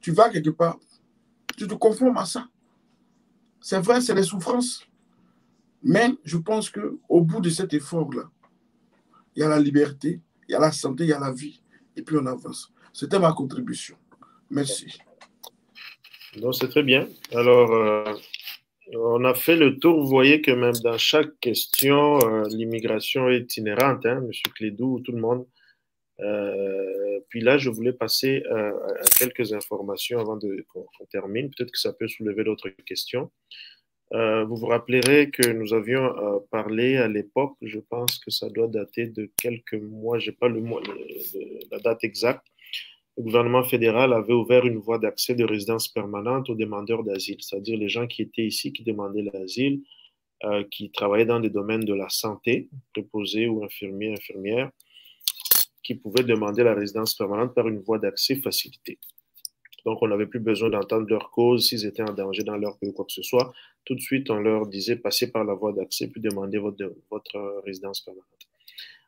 [0.00, 0.78] tu vas quelque part,
[1.56, 2.48] tu te conformes à ça.
[3.60, 4.86] C'est vrai, c'est des souffrances.
[5.82, 8.30] Mais je pense qu'au bout de cet effort-là,
[9.34, 11.62] il y a la liberté, il y a la santé, il y a la vie.
[11.96, 12.72] Et puis on avance.
[12.92, 13.96] C'était ma contribution.
[14.50, 14.98] Merci.
[16.36, 17.08] Donc c'est très bien.
[17.32, 18.14] Alors, euh,
[18.94, 20.00] on a fait le tour.
[20.00, 24.06] Vous voyez que même dans chaque question, euh, l'immigration est itinérante.
[24.06, 25.46] Hein, Monsieur Clédou, tout le monde.
[26.20, 28.72] Euh, puis là, je voulais passer à
[29.18, 31.50] quelques informations avant qu'on termine.
[31.50, 33.30] Peut-être que ça peut soulever d'autres questions.
[34.12, 38.48] Euh, vous vous rappellerez que nous avions euh, parlé à l'époque, je pense que ça
[38.48, 40.82] doit dater de quelques mois, je n'ai pas le mois,
[41.70, 42.44] la date exacte.
[43.20, 47.76] Le gouvernement fédéral avait ouvert une voie d'accès de résidence permanente aux demandeurs d'asile, c'est-à-dire
[47.76, 49.82] les gens qui étaient ici, qui demandaient l'asile,
[50.44, 54.70] euh, qui travaillaient dans des domaines de la santé, préposés ou infirmiers, infirmières,
[55.82, 58.98] qui pouvaient demander la résidence permanente par une voie d'accès facilitée.
[59.84, 62.88] Donc, on n'avait plus besoin d'entendre leur cause, s'ils étaient en danger dans leur pays
[62.88, 63.52] ou quoi que ce soit.
[63.84, 67.62] Tout de suite, on leur disait passez par la voie d'accès puis demandez votre, votre
[67.66, 68.49] résidence permanente.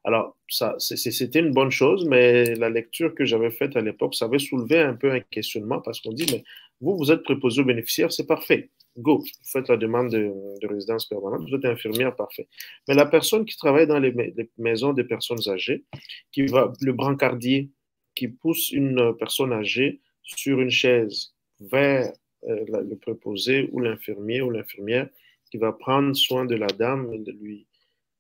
[0.05, 0.37] Alors,
[0.79, 4.81] c'était une bonne chose, mais la lecture que j'avais faite à l'époque, ça avait soulevé
[4.81, 6.43] un peu un questionnement parce qu'on dit, mais
[6.81, 8.71] vous, vous êtes préposé aux bénéficiaires, c'est parfait.
[8.99, 12.49] Go, vous faites la demande de, résidence permanente, vous êtes infirmière, parfait.
[12.89, 14.13] Mais la personne qui travaille dans les,
[14.59, 15.85] maisons des personnes âgées,
[16.33, 17.71] qui va, le brancardier,
[18.15, 22.13] qui pousse une personne âgée sur une chaise vers
[22.49, 25.09] euh, le préposé ou l'infirmier ou l'infirmière
[25.51, 27.67] qui va prendre soin de la dame lui,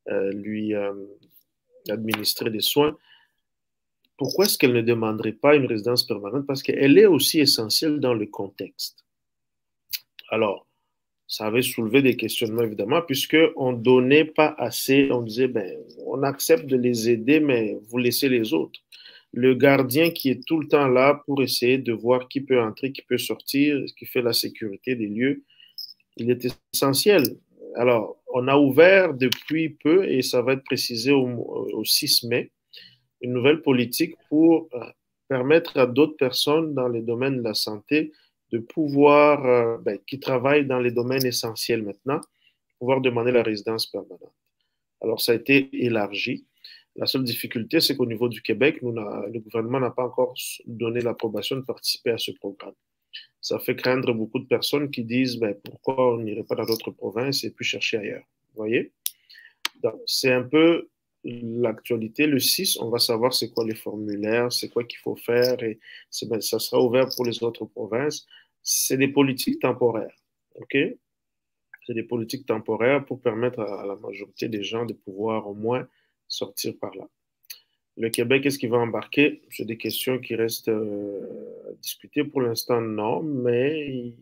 [0.08, 0.92] euh, lui euh,
[1.88, 2.96] administrer des soins.
[4.16, 6.46] Pourquoi est-ce qu'elle ne demanderait pas une résidence permanente?
[6.46, 9.04] Parce qu'elle est aussi essentielle dans le contexte.
[10.30, 10.66] Alors,
[11.26, 15.08] ça avait soulevé des questionnements, évidemment, puisqu'on ne donnait pas assez.
[15.10, 18.80] On disait, ben, on accepte de les aider, mais vous laissez les autres
[19.32, 22.92] le gardien qui est tout le temps là pour essayer de voir qui peut entrer,
[22.92, 25.42] qui peut sortir, qui fait la sécurité des lieux,
[26.16, 27.22] il est essentiel.
[27.74, 32.50] Alors, on a ouvert depuis peu, et ça va être précisé au, 6 mai,
[33.20, 34.84] une nouvelle politique pour euh,
[35.28, 38.12] permettre à d'autres personnes dans les domaines de la santé
[38.50, 42.20] de pouvoir, euh, ben, qui travaillent dans les domaines essentiels maintenant,
[42.78, 44.34] pouvoir demander la résidence permanente.
[45.00, 46.46] Alors, ça a été élargi.
[46.96, 50.34] La seule difficulté, c'est qu'au niveau du Québec, le gouvernement n'a pas encore
[50.66, 52.74] donné l'approbation de participer à ce programme.
[53.40, 56.90] Ça fait craindre beaucoup de personnes qui disent ben, pourquoi on n'irait pas dans d'autres
[56.90, 58.24] provinces et puis chercher ailleurs.
[58.54, 58.92] Voyez?
[60.06, 60.88] C'est un peu
[61.24, 62.26] l'actualité.
[62.26, 65.78] Le 6, on va savoir c'est quoi les formulaires, c'est quoi qu'il faut faire et
[66.28, 68.26] ben, ça sera ouvert pour les autres provinces.
[68.62, 70.16] C'est des politiques temporaires.
[70.56, 70.76] OK?
[71.86, 75.88] C'est des politiques temporaires pour permettre à, la majorité des gens de pouvoir au moins
[76.28, 77.08] sortir par là.
[77.96, 79.42] Le Québec, est-ce qu'il va embarquer?
[79.50, 82.24] C'est des questions qui restent euh, à discuter.
[82.24, 84.14] Pour l'instant, non, mais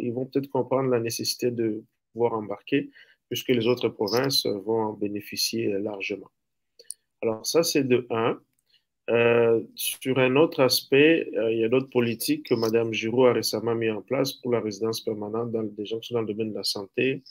[0.00, 2.90] ils, vont peut-être comprendre la nécessité de pouvoir embarquer
[3.28, 6.30] puisque les autres provinces vont en bénéficier largement.
[7.20, 8.40] Alors ça, c'est de 1.
[9.10, 13.32] Euh, sur un autre aspect, euh, il y a d'autres politiques que Mme Giraud a
[13.32, 16.26] récemment mis en place pour la résidence permanente dans des gens qui sont dans le
[16.26, 17.22] domaine de la santé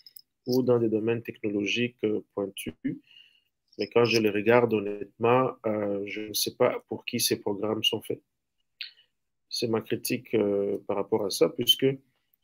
[0.47, 2.73] ou dans des domaines technologiques euh, pointus.
[3.77, 5.51] Mais quand je les regarde honnêtement,
[6.05, 8.21] je ne sais pas pour qui ces programmes sont faits.
[9.49, 10.35] C'est ma critique
[10.87, 11.85] par rapport à ça, puisque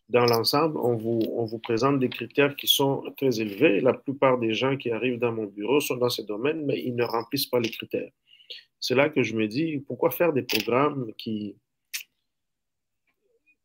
[0.10, 3.80] dans l'ensemble, on vous, on vous présente des critères qui sont très élevés.
[3.82, 6.96] La plupart des gens qui arrivent dans mon bureau sont dans ces domaines, mais ils
[6.96, 8.12] ne remplissent pas les critères.
[8.80, 11.58] C'est là que je me dis, pourquoi faire des programmes qui,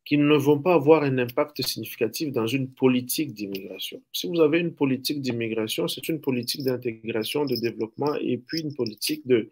[0.09, 4.01] qui ne vont pas avoir un impact significatif dans une politique d'immigration.
[4.11, 8.75] Si vous avez une politique d'immigration, c'est une politique d'intégration, de développement et puis une
[8.75, 9.51] politique de,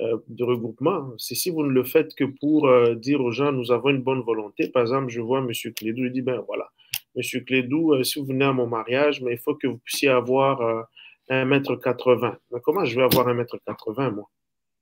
[0.00, 1.14] euh, regroupement.
[1.16, 4.20] Si vous ne le faites que pour euh, dire aux gens, nous avons une bonne
[4.20, 4.68] volonté.
[4.68, 5.50] Par exemple, je vois M.
[5.74, 6.68] Clédou, il dit, ben voilà,
[7.16, 7.22] M.
[7.46, 10.86] Clédou, euh, si vous venez à mon mariage, mais il faut que vous puissiez avoir
[11.30, 12.36] un mètre 80.
[12.52, 14.28] Mais comment je vais avoir un mètre 80, moi?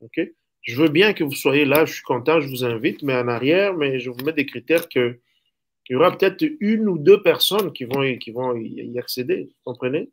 [0.01, 0.19] OK?
[0.67, 3.29] Je veux bien que vous soyez là, je suis content, je vous invite, mais en
[3.29, 5.21] arrière, mais je vous mets des critères que
[5.89, 9.73] il y aura peut-être une ou deux personnes qui vont, qui vont y accéder, vous
[9.73, 10.11] comprenez?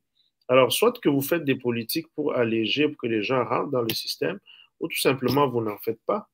[0.48, 3.82] Alors, soit que vous faites des politiques pour alléger, pour que les gens rentrent dans
[3.82, 4.40] le système,
[4.80, 6.30] ou tout simplement vous n'en faites pas.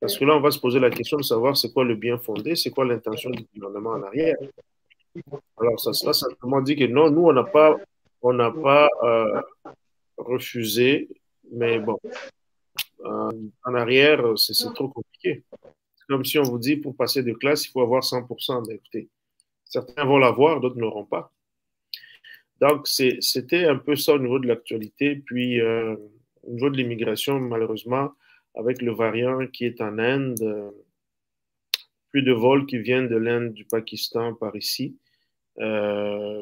[0.00, 2.16] Parce que là, on va se poser la question de savoir c'est quoi le bien
[2.16, 4.36] fondé, c'est quoi l'intention du gouvernement en arrière.
[5.58, 7.76] Alors, ça sera simplement dit que non, nous, on n'a pas,
[8.22, 9.42] on pas euh,
[10.16, 11.08] refusé,
[11.52, 11.98] mais bon,
[13.04, 13.30] euh,
[13.64, 15.44] en arrière, c'est trop compliqué.
[15.96, 18.66] C'est comme si on vous dit pour passer de classe, il faut avoir 100%.
[18.66, 19.08] d'écouter.
[19.64, 21.32] certains vont l'avoir, d'autres n'auront pas.
[22.60, 25.16] Donc, c'était un peu ça au niveau de l'actualité.
[25.16, 25.96] Puis, euh,
[26.42, 28.12] au niveau de l'immigration, malheureusement,
[28.54, 30.70] avec le variant qui est en Inde, euh,
[32.10, 34.98] plus de vols qui viennent de l'Inde, du Pakistan par ici,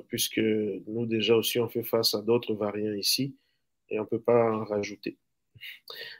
[0.09, 3.35] puisque nous déjà aussi on fait face à d'autres variants ici
[3.91, 5.19] et on ne peut pas en rajouter.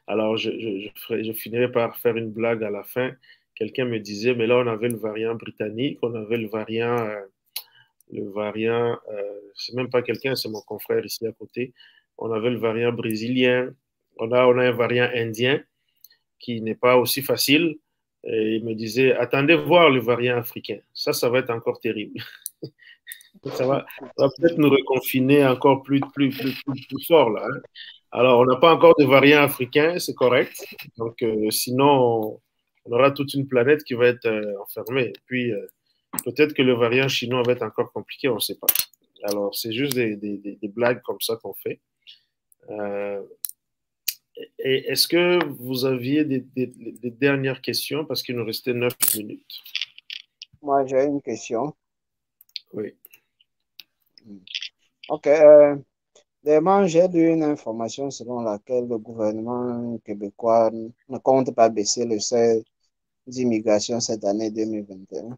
[0.07, 3.13] Alors, je, je, finirai par faire une blague à la fin.
[3.55, 7.21] Quelqu'un me disait, mais là, on avait le variant britannique, on avait le variant, euh,
[8.13, 11.75] le variant, euh, c'est même pas quelqu'un, c'est mon confrère ici à côté.
[12.19, 13.71] On avait le variant brésilien,
[14.19, 15.63] on a, on a un variant indien
[16.39, 17.79] qui n'est pas aussi facile.
[18.25, 20.79] Et il me disait, attendez voir le variant africain.
[20.93, 22.21] Ça, ça va être encore terrible.
[23.45, 27.47] ça va, peut-être nous reconfiner encore plus, plus, plus, plus, fort là.
[27.47, 27.61] Hein.
[28.11, 30.65] Alors, on n'a pas encore de variant africain, c'est correct.
[30.97, 32.41] Donc, euh, sinon,
[32.87, 35.09] on aura toute une planète qui va être euh, enfermée.
[35.09, 35.67] Et puis, euh,
[36.25, 38.67] peut-être que le variant chinois va être encore compliqué, on ne sait pas.
[39.25, 41.81] Alors, c'est juste des, des, des, blagues comme ça qu'on fait.
[44.61, 46.47] et est-ce que vous aviez des,
[47.11, 48.07] dernières questions?
[48.07, 49.61] Parce qu'il nous restait neuf minutes?
[50.63, 51.75] Moi, j'ai une question.
[52.73, 52.95] Oui.
[55.09, 55.29] OK.
[56.49, 62.65] J'ai une information selon laquelle le gouvernement québécois ne compte pas baisser le seuil
[63.27, 65.37] d'immigration cette année 2021,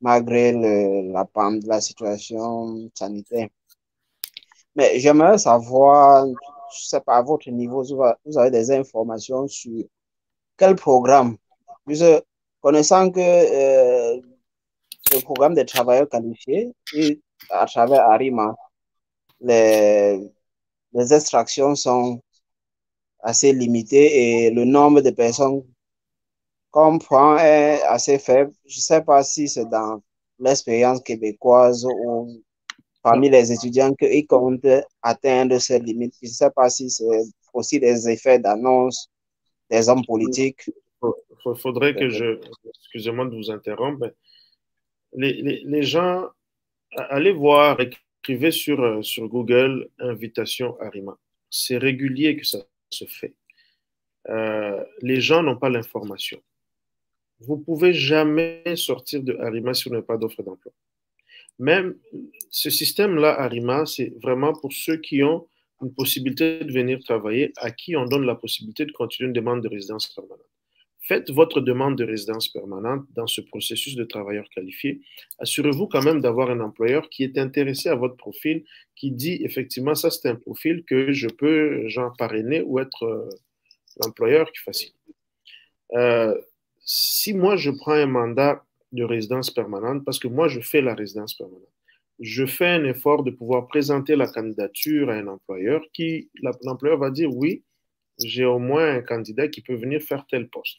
[0.00, 1.28] malgré la,
[1.66, 3.48] la situation sanitaire.
[4.74, 6.34] Mais j'aimerais savoir, je ne
[6.72, 7.82] sais pas, à votre niveau,
[8.24, 9.84] vous avez des informations sur
[10.56, 11.36] quel programme,
[11.84, 12.24] puisque
[12.62, 14.20] connaissant que euh,
[15.12, 16.72] le programme des travailleurs qualifiés,
[17.50, 18.56] à travers Arima,
[19.40, 20.20] les,
[20.92, 22.20] les extractions sont
[23.20, 25.62] assez limitées et le nombre de personnes
[26.70, 28.52] qu'on prend est assez faible.
[28.66, 30.02] Je ne sais pas si c'est dans
[30.38, 32.42] l'expérience québécoise ou
[33.02, 34.66] parmi les étudiants qu'ils comptent
[35.02, 36.14] atteindre ces limites.
[36.22, 37.22] Je ne sais pas si c'est
[37.52, 39.10] aussi des effets d'annonce
[39.70, 40.70] des hommes politiques.
[41.02, 44.12] Il faudrait que je, excusez-moi de vous interrompre,
[45.12, 46.26] les, les, les gens,
[46.96, 47.78] allez voir,
[48.22, 51.18] Écrivez sur, euh, sur Google invitation Arima.
[51.48, 52.58] C'est régulier que ça
[52.90, 53.34] se fait.
[54.28, 56.40] Euh, les gens n'ont pas l'information.
[57.40, 60.72] Vous ne pouvez jamais sortir de Arima si vous n'avez pas d'offre d'emploi.
[61.58, 61.96] Même
[62.50, 65.48] ce système-là, Arima, c'est vraiment pour ceux qui ont
[65.82, 69.62] une possibilité de venir travailler, à qui on donne la possibilité de continuer une demande
[69.62, 70.46] de résidence permanente
[71.00, 75.00] faites votre demande de résidence permanente dans ce processus de travailleur qualifié.
[75.38, 78.64] Assurez-vous quand même d'avoir un employeur qui est intéressé à votre profil,
[78.96, 83.28] qui dit effectivement, ça c'est un profil que je peux genre parrainer ou être euh,
[84.00, 84.94] l'employeur qui facilite.
[85.94, 86.38] Euh,
[86.84, 90.94] si moi je prends un mandat de résidence permanente, parce que moi je fais la
[90.94, 91.66] résidence permanente,
[92.20, 96.30] je fais un effort de pouvoir présenter la candidature à un employeur qui,
[96.62, 97.64] l'employeur va dire oui,
[98.22, 100.78] j'ai au moins un candidat qui peut venir faire tel poste.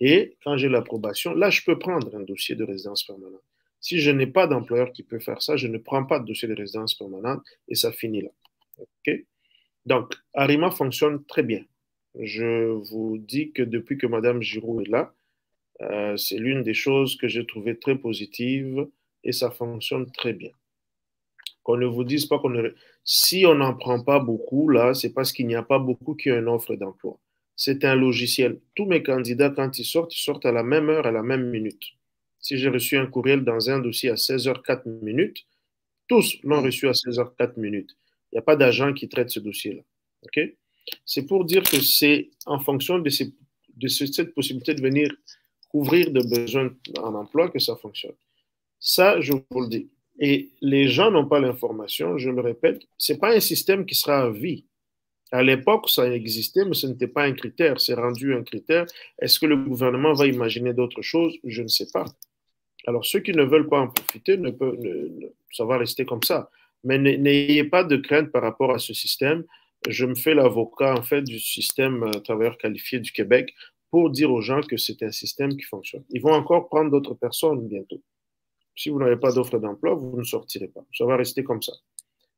[0.00, 3.42] Et quand j'ai l'approbation, là, je peux prendre un dossier de résidence permanente.
[3.80, 6.48] Si je n'ai pas d'employeur qui peut faire ça, je ne prends pas de dossier
[6.48, 8.30] de résidence permanente et ça finit là.
[8.78, 9.24] OK?
[9.86, 11.64] Donc, Arima fonctionne très bien.
[12.18, 15.14] Je vous dis que depuis que Mme Giroud est là,
[15.80, 18.86] euh, c'est l'une des choses que j'ai trouvées très positives
[19.22, 20.50] et ça fonctionne très bien.
[21.62, 22.74] Qu'on ne vous dise pas qu'on ne...
[23.04, 26.30] Si on n'en prend pas beaucoup, là, c'est parce qu'il n'y a pas beaucoup qui
[26.30, 27.18] ont une offre d'emploi.
[27.58, 28.60] C'est un logiciel.
[28.76, 31.50] Tous mes candidats, quand ils sortent, ils sortent à la même heure, à la même
[31.50, 31.82] minute.
[32.38, 35.44] Si j'ai reçu un courriel dans un dossier à 16h04 minutes,
[36.06, 37.96] tous l'ont reçu à 16h04 minutes.
[38.30, 39.82] Il n'y a pas d'agent qui traite ce dossier-là.
[41.04, 43.10] C'est pour dire que c'est en fonction de,
[43.76, 45.12] de cette possibilité de venir
[45.68, 46.70] couvrir des besoins
[47.02, 48.14] en emploi que ça fonctionne.
[48.78, 49.90] Ça, je vous le dis.
[50.20, 53.96] Et les gens n'ont pas l'information, je me répète, ce n'est pas un système qui
[53.96, 54.64] sera à vie.
[55.30, 57.80] À l'époque, ça existait, mais ce n'était pas un critère.
[57.80, 58.86] C'est rendu un critère.
[59.18, 61.36] Est-ce que le gouvernement va imaginer d'autres choses?
[61.44, 62.06] Je ne sais pas.
[62.86, 64.50] Alors, ceux qui ne veulent pas en profiter, ne
[65.52, 66.50] ça va rester comme ça.
[66.84, 69.44] Mais n'ayez pas de crainte par rapport à ce système.
[69.86, 73.54] Je me fais l'avocat, en fait, du système euh, travailleur qualifié du Québec
[73.90, 76.04] pour dire aux gens que c'est un système qui fonctionne.
[76.10, 78.02] Ils vont encore prendre d'autres personnes bientôt.
[78.74, 80.84] Si vous n'avez pas d'offre d'emploi, vous ne sortirez pas.
[80.96, 81.72] Ça va rester comme ça.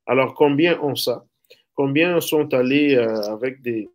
[0.06, 1.24] Alors, combien ont ça?
[1.80, 3.88] Combien sont allés euh, avec des,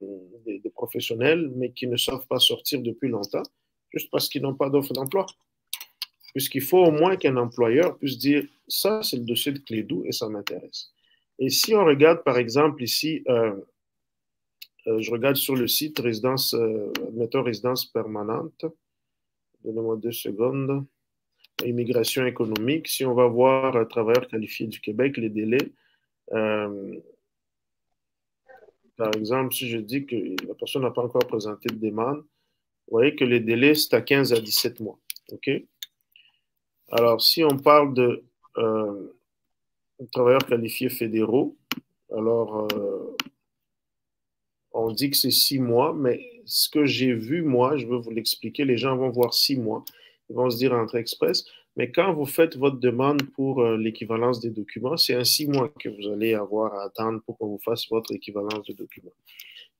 [0.73, 3.43] professionnels, mais qui ne savent pas sortir depuis longtemps,
[3.93, 5.27] juste parce qu'ils n'ont pas d'offre d'emploi
[6.33, 10.11] Puisqu'il faut au moins qu'un employeur puisse dire, ça, c'est le dossier de Clédou et
[10.11, 10.89] ça m'intéresse.
[11.37, 13.55] Et si on regarde, par exemple, ici, euh,
[14.87, 16.55] euh, je regarde sur le site résidence,
[17.07, 18.65] admetteur résidence permanente.
[19.63, 20.83] Donnez-moi deux secondes
[21.63, 25.69] immigration économique, si on va voir un travailleur qualifié du Québec, les délais,
[26.33, 26.99] euh,
[28.97, 30.15] par exemple, si je dis que
[30.47, 34.01] la personne n'a pas encore présenté de demande, vous voyez que les délais, c'est à
[34.01, 34.99] 15 à 17 mois.
[35.31, 35.49] OK?
[36.91, 38.23] Alors, si on parle de
[38.57, 39.15] euh,
[40.11, 41.57] travailleurs qualifiés fédéraux,
[42.11, 43.15] alors euh,
[44.71, 48.11] on dit que c'est 6 mois, mais ce que j'ai vu, moi, je veux vous
[48.11, 49.83] l'expliquer, les gens vont voir 6 mois
[50.29, 51.45] ils vont se dire entrée express.
[51.77, 55.69] Mais quand vous faites votre demande pour euh, l'équivalence des documents, c'est un six mois
[55.79, 59.13] que vous allez avoir à attendre pour qu'on vous fasse votre équivalence de documents.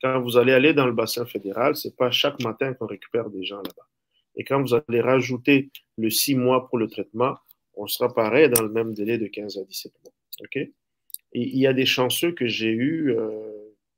[0.02, 3.30] Quand vous allez aller dans le bassin fédéral, ce n'est pas chaque matin qu'on récupère
[3.30, 3.88] des gens là-bas.
[4.36, 7.36] Et quand vous allez rajouter le six mois pour le traitement,
[7.76, 10.14] on sera pareil dans le même délai de 15 à 17 mois.
[10.42, 10.70] OK?
[11.32, 13.12] Il y a des chanceux que j'ai eu.
[13.12, 13.52] Euh,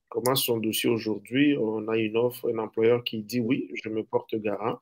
[0.09, 1.57] comment son dossier aujourd'hui?
[1.57, 4.79] On a une offre, un employeur qui dit oui, je me porte garant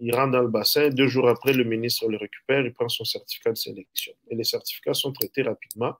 [0.00, 3.04] il rentre dans le bassin, deux jours après, le ministre le récupère, il prend son
[3.04, 4.14] certificat de sélection.
[4.28, 5.94] Et les certificats sont traités rapidement.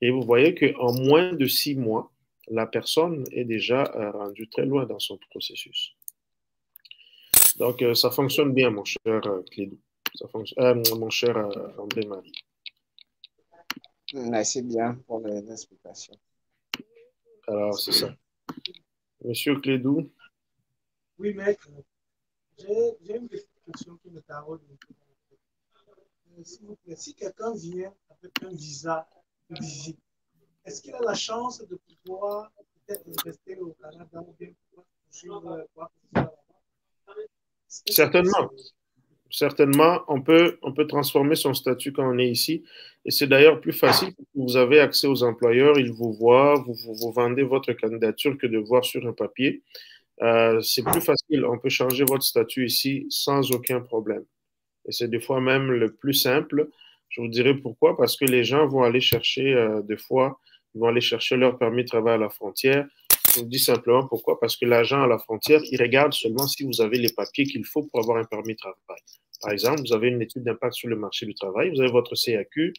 [0.00, 2.12] Et vous voyez qu'en moins de six mois,
[2.48, 5.96] la personne est déjà euh, rendue très loin dans son processus.
[7.56, 9.78] Donc, euh, ça fonctionne bien, mon cher euh, Clédou.
[10.14, 11.36] Ça fonctionne, mon cher
[11.78, 12.32] André-Marie.
[14.14, 16.14] Merci bien pour l'explication.
[17.46, 18.14] Alors, c'est ça.
[19.24, 20.10] Monsieur Clédou.
[21.18, 21.68] Oui, maître.
[22.58, 24.60] J'ai une question qui me taraude.
[26.38, 29.08] Euh, s'il vous plaît, si quelqu'un vient avec un visa
[29.50, 29.98] de visite,
[30.64, 32.50] est-ce qu'il a la chance de pouvoir
[32.86, 34.50] peut-être rester au Canada ou bien
[35.22, 35.90] pouvoir quoi
[37.68, 38.50] Certainement.
[39.28, 42.64] Certainement, on peut, on peut transformer son statut quand on est ici.
[43.04, 44.14] Et c'est d'ailleurs plus facile.
[44.34, 48.46] Vous avez accès aux employeurs, ils vous voient, vous, vous, vous vendez votre candidature que
[48.46, 49.62] de voir sur un papier.
[50.22, 51.44] Euh, c'est plus facile.
[51.44, 54.24] On peut changer votre statut ici sans aucun problème.
[54.88, 56.68] Et c'est des fois même le plus simple.
[57.08, 57.96] Je vous dirai pourquoi.
[57.96, 60.38] Parce que les gens vont aller chercher, euh, des fois,
[60.74, 62.86] ils vont aller chercher leur permis de travail à la frontière.
[63.34, 64.40] Je vous dis simplement pourquoi.
[64.40, 67.64] Parce que l'agent à la frontière, il regarde seulement si vous avez les papiers qu'il
[67.64, 69.00] faut pour avoir un permis de travail.
[69.42, 72.14] Par exemple, vous avez une étude d'impact sur le marché du travail, vous avez votre
[72.14, 72.72] CAQ,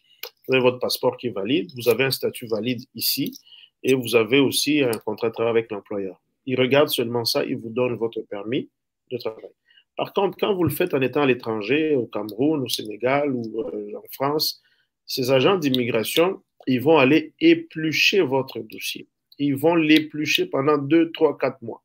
[0.47, 3.37] vous avez votre passeport qui est valide, vous avez un statut valide ici
[3.83, 6.19] et vous avez aussi un contrat de travail avec l'employeur.
[6.47, 8.69] Il regarde seulement ça, il vous donne votre permis
[9.11, 9.51] de travail.
[9.97, 13.61] Par contre, quand vous le faites en étant à l'étranger, au Cameroun, au Sénégal ou
[13.61, 14.61] euh, en France,
[15.05, 19.07] ces agents d'immigration, ils vont aller éplucher votre dossier.
[19.39, 21.83] Ils vont l'éplucher pendant deux, trois, quatre mois.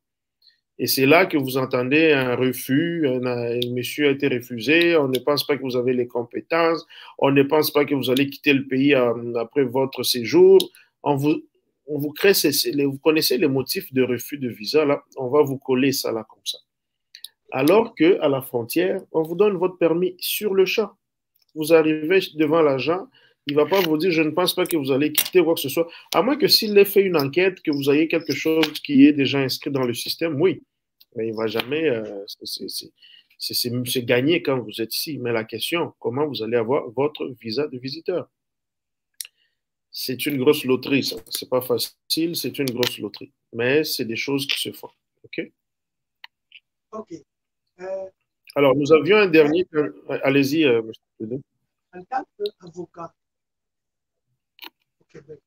[0.79, 5.19] Et c'est là que vous entendez un refus, un, monsieur a été refusé, on ne
[5.19, 6.85] pense pas que vous avez les compétences,
[7.19, 10.57] on ne pense pas que vous allez quitter le pays euh, après votre séjour.
[11.87, 12.33] On vous crée,
[12.85, 16.25] vous connaissez les motifs de refus de visa, là, on va vous coller ça là
[16.29, 16.57] comme ça.
[17.51, 20.91] Alors que à la frontière, on vous donne votre permis sur le champ.
[21.55, 23.07] Vous arrivez devant l'agent,
[23.45, 25.53] Il ne va pas vous dire, je ne pense pas que vous allez quitter quoi
[25.53, 25.87] que ce soit.
[26.13, 29.13] À moins que s'il ait fait une enquête, que vous ayez quelque chose qui est
[29.13, 30.63] déjà inscrit dans le système, oui.
[31.15, 31.89] Mais il ne va jamais.
[31.89, 32.23] Euh,
[33.37, 35.19] c'est gagné quand vous êtes ici.
[35.19, 38.29] Mais la question, comment vous allez avoir votre visa de visiteur?
[39.95, 41.17] C'est une grosse loterie, ça.
[41.29, 43.31] C'est pas facile, c'est une grosse loterie.
[43.53, 44.89] Mais c'est des choses qui se font.
[45.23, 45.51] OK?
[46.93, 47.13] OK.
[47.79, 48.09] Euh,
[48.55, 49.67] Alors, nous avions un dernier.
[50.23, 50.81] Allez-y, euh,
[51.19, 51.39] M.
[51.93, 52.25] En tant
[52.59, 53.13] qu'avocat
[54.99, 55.39] au Québec,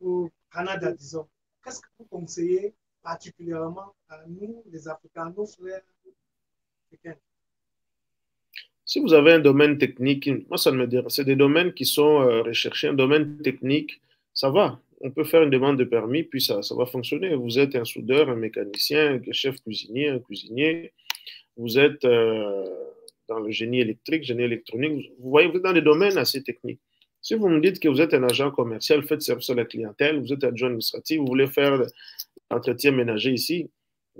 [0.00, 1.28] au Canada, disons,
[1.62, 5.82] qu'est-ce que vous conseillez particulièrement à nous, les Africains, nos frères
[6.86, 7.16] africains
[8.90, 11.84] Si vous avez un domaine technique, moi, ça ne me dirait C'est des domaines qui
[11.84, 12.88] sont euh, recherchés.
[12.88, 14.00] Un domaine technique,
[14.34, 14.80] ça va.
[15.00, 17.36] On peut faire une demande de permis, puis ça, ça va fonctionner.
[17.36, 20.92] Vous êtes un soudeur, un mécanicien, un chef cuisinier, un cuisinier.
[21.56, 22.64] Vous êtes euh,
[23.28, 25.12] dans le génie électrique, génie électronique.
[25.20, 26.80] Vous voyez, vous êtes dans des domaines assez techniques.
[27.22, 30.18] Si vous me dites que vous êtes un agent commercial, faites service à la clientèle,
[30.18, 31.80] vous êtes adjoint administratif, vous voulez faire
[32.50, 33.70] entretien ménager ici,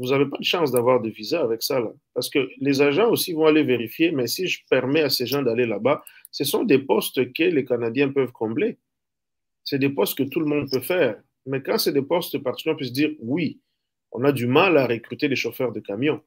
[0.00, 1.78] vous n'avez pas de chance d'avoir de visa avec ça.
[1.78, 1.92] Là.
[2.14, 5.42] Parce que les agents aussi vont aller vérifier, mais si je permets à ces gens
[5.42, 8.78] d'aller là-bas, ce sont des postes que les Canadiens peuvent combler.
[9.62, 11.20] C'est des postes que tout le monde peut faire.
[11.44, 13.60] Mais quand c'est des postes particuliers, on peut se dire, oui,
[14.10, 16.22] on a du mal à recruter des chauffeurs de camions.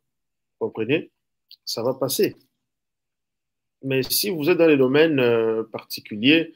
[0.60, 1.10] Vous comprenez?
[1.66, 2.36] Ça va passer.
[3.82, 6.54] Mais si vous êtes dans les domaines euh, particuliers,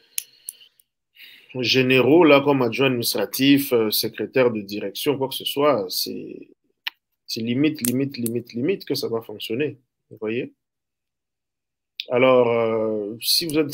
[1.56, 6.48] généraux, là, comme adjoint administratif, euh, secrétaire de direction, quoi que ce soit, c'est
[7.36, 9.78] limite, limite, limite, limite que ça va fonctionner.
[10.10, 10.54] Vous voyez?
[12.10, 13.74] Alors, euh, si vous êtes,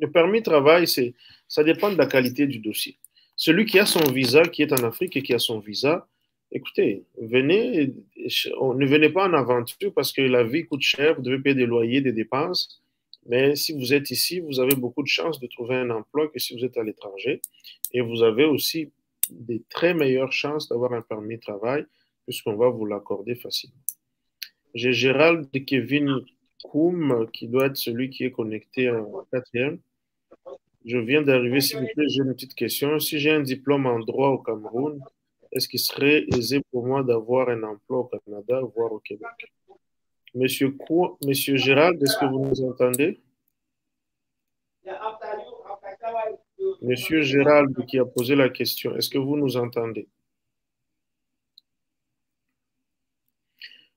[0.00, 2.96] le permis de travail, ça dépend de la qualité du dossier.
[3.36, 6.08] Celui qui a son visa, qui est en Afrique et qui a son visa,
[6.50, 11.38] écoutez, venez, ne venez pas en aventure parce que la vie coûte cher, vous devez
[11.38, 12.82] payer des loyers, des dépenses.
[13.26, 16.38] Mais si vous êtes ici, vous avez beaucoup de chances de trouver un emploi que
[16.38, 17.42] si vous êtes à l'étranger.
[17.92, 18.90] Et vous avez aussi
[19.30, 21.84] des très meilleures chances d'avoir un permis de travail
[22.28, 23.80] puisqu'on va vous l'accorder facilement.
[24.74, 26.20] J'ai Gérald Kevin
[26.62, 29.78] Koum qui doit être celui qui est connecté en quatrième.
[30.84, 32.98] Je viens d'arriver, s'il vous plaît, j'ai une petite question.
[33.00, 35.02] Si j'ai un diplôme en droit au Cameroun,
[35.52, 39.30] est-ce qu'il serait aisé pour moi d'avoir un emploi au Canada, voire au Québec?
[40.34, 40.76] Monsieur,
[41.26, 43.18] Monsieur Gérald, est-ce que vous nous entendez?
[46.82, 50.08] Monsieur Gérald qui a posé la question, est-ce que vous nous entendez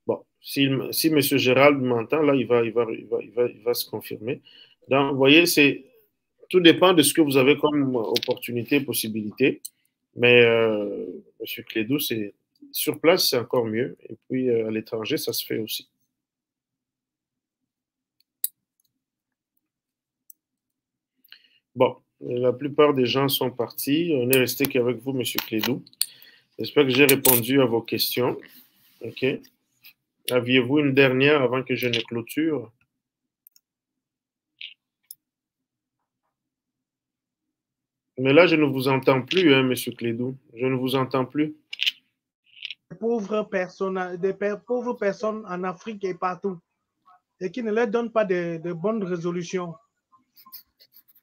[0.08, 3.74] Bon, si, si Monsieur Gérald m'entend, là, il va, il, va, il, va, il, va,
[3.74, 4.42] se confirmer.
[4.88, 5.44] Donc, vous voyez,
[6.50, 9.62] tout dépend de ce que vous avez comme opportunité, possibilité.
[10.16, 11.06] Mais euh,
[11.40, 11.98] Monsieur Clédou,
[12.72, 13.98] sur place, c'est encore mieux.
[14.10, 15.88] Et puis euh, à l'étranger, ça se fait aussi.
[21.76, 24.12] Bon, la plupart des gens sont partis.
[24.14, 25.24] On est resté qu'avec vous, M.
[25.48, 25.84] Clédou.
[26.60, 28.38] J'espère que j'ai répondu à vos questions.
[29.02, 29.26] OK.
[30.32, 32.72] Aviez-vous une dernière avant que je ne clôture?
[38.18, 39.74] Mais là, je ne vous entends plus, hein, M.
[39.96, 40.38] Clédou.
[40.54, 41.56] Je ne vous entends plus.
[42.92, 44.34] Des pauvres personnes, des
[44.66, 46.60] pauvres personnes en Afrique et partout,
[47.40, 49.74] et qui ne leur donnent pas de bonnes résolutions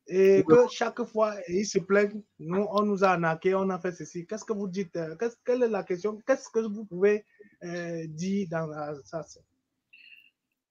[0.08, 3.92] et que chaque fois, ils se plaignent, nous, on nous a arnaqué, on a fait
[3.92, 4.26] ceci.
[4.26, 6.18] Qu'est-ce que vous dites euh, Quelle est la question?
[6.26, 7.24] Qu'est-ce que vous pouvez
[7.62, 8.68] euh, dire dans
[9.04, 9.22] ça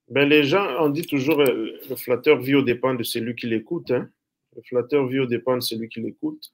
[0.09, 3.45] ben, Les gens, on dit toujours, euh, le flatteur vit au dépend de celui qui
[3.45, 3.91] l'écoute.
[3.91, 4.09] Hein.
[4.55, 6.51] Le flatteur vit au dépend de celui qui l'écoute.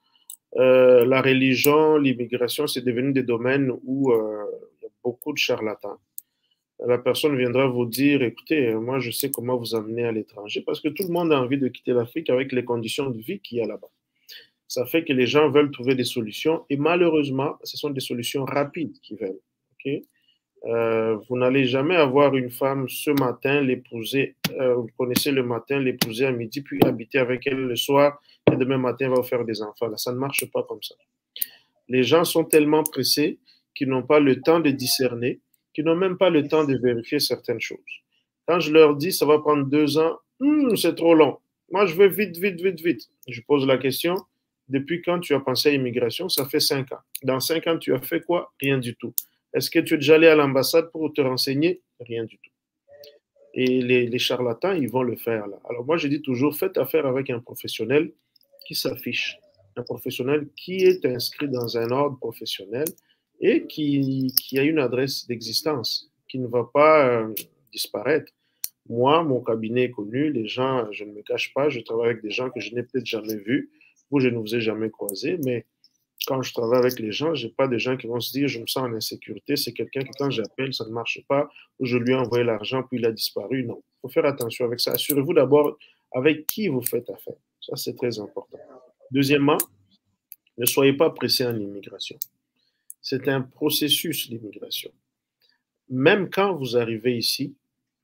[0.56, 6.00] la religion, l'immigration, c'est devenu des domaines où il y a beaucoup de charlatans
[6.80, 10.82] la personne viendra vous dire, écoutez, moi je sais comment vous amener à l'étranger, parce
[10.82, 13.60] que tout le monde a envie de quitter l'Afrique avec les conditions de vie qu'il
[13.60, 13.90] y a là-bas.
[14.68, 18.44] Ça fait que les gens veulent trouver des solutions, et malheureusement, ce sont des solutions
[18.44, 19.40] rapides qu'ils veulent.
[20.66, 25.80] Euh, vous n'allez jamais avoir une femme ce matin, l'épouser, euh, vous connaissez le matin,
[25.80, 28.22] l'épouser à midi, puis habiter avec elle le soir,
[28.52, 29.96] et demain matin, va vous faire des enfants.
[29.98, 30.96] Ça ne marche pas comme ça.
[31.90, 33.40] Les gens sont tellement pressés
[33.76, 35.42] qu'ils n'ont pas le temps de discerner
[35.74, 37.80] qui n'ont même pas le temps de vérifier certaines choses.
[38.48, 41.38] Quand je leur dis ça va prendre deux ans, hmm, c'est trop long.
[41.72, 43.10] Moi, je veux vite, vite, vite, vite.
[43.28, 44.16] Je pose la question,
[44.70, 47.00] depuis quand tu as pensé à immigration Ça fait cinq ans.
[47.24, 48.54] Dans cinq ans, tu as fait quoi?
[48.60, 49.14] Rien du tout.
[49.54, 51.82] Est-ce que tu es déjà allé à l'ambassade pour te renseigner?
[52.00, 52.52] Rien du tout.
[53.54, 55.60] Et les, les, charlatans, ils vont le faire là.
[55.70, 58.12] Alors moi, je dis toujours, faites affaire avec un professionnel
[58.66, 59.38] qui s'affiche,
[59.76, 62.86] un professionnel qui est inscrit dans un ordre professionnel
[63.44, 67.34] et qui, a une adresse d'existence, qui ne va pas euh,
[67.74, 68.32] disparaître.
[68.88, 72.22] Moi, mon cabinet est connu, les gens, je ne me cache pas, je travaille avec
[72.22, 73.70] des gens que je n'ai peut-être jamais vus,
[74.10, 75.66] vous, je ne vous ai jamais croisés, mais
[76.26, 78.48] quand je travaille avec les gens, je n'ai pas des gens qui vont se dire
[78.48, 79.58] je me sens en insécurité.
[79.58, 82.82] C'est quelqu'un que quand j'appelle, ça ne marche pas, ou je lui ai envoyé l'argent,
[82.84, 83.66] puis il a disparu.
[83.66, 84.94] Non, il faut faire attention avec ça.
[84.94, 85.78] Assurez-vous d'abord
[86.14, 87.36] avec qui vous faites affaire.
[87.60, 88.58] Ça, c'est très important.
[89.12, 89.58] Deuxièmement,
[90.58, 92.18] ne soyez pas pressé en immigration.
[93.04, 94.89] C'est un processus, l'immigration.
[95.89, 97.54] Même quand vous arrivez ici,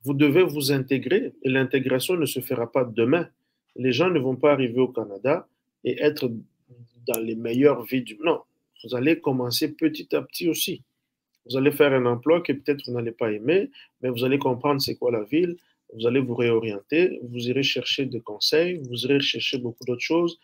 [0.04, 3.28] vous devez vous intégrer et l'intégration ne se fera pas demain.
[3.76, 5.48] Les gens ne vont pas arriver au Canada
[5.84, 6.30] et être
[7.08, 8.42] dans les meilleures vies du Non,
[8.84, 10.84] vous allez commencer petit à petit aussi.
[11.46, 13.72] Vous allez faire un emploi que peut-être vous n'allez pas aimer,
[14.02, 15.58] mais vous allez comprendre c'est quoi la ville,
[15.94, 20.40] vous allez vous réorienter, vous irez chercher des conseils, vous irez chercher beaucoup d'autres choses,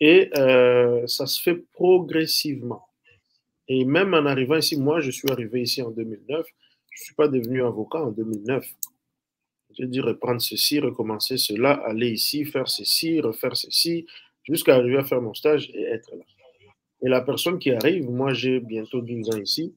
[0.00, 2.82] et euh, ça se fait progressivement.
[3.68, 6.46] Et même en arrivant ici, moi je suis arrivé ici en 2009,
[6.90, 8.66] je ne suis pas devenu avocat en 2009.
[9.76, 14.06] J'ai dit reprendre ceci, recommencer cela, aller ici, faire ceci, refaire ceci,
[14.44, 16.24] jusqu'à arriver à faire mon stage et être là.
[17.02, 19.74] Et la personne qui arrive, moi j'ai bientôt 12 ans ici,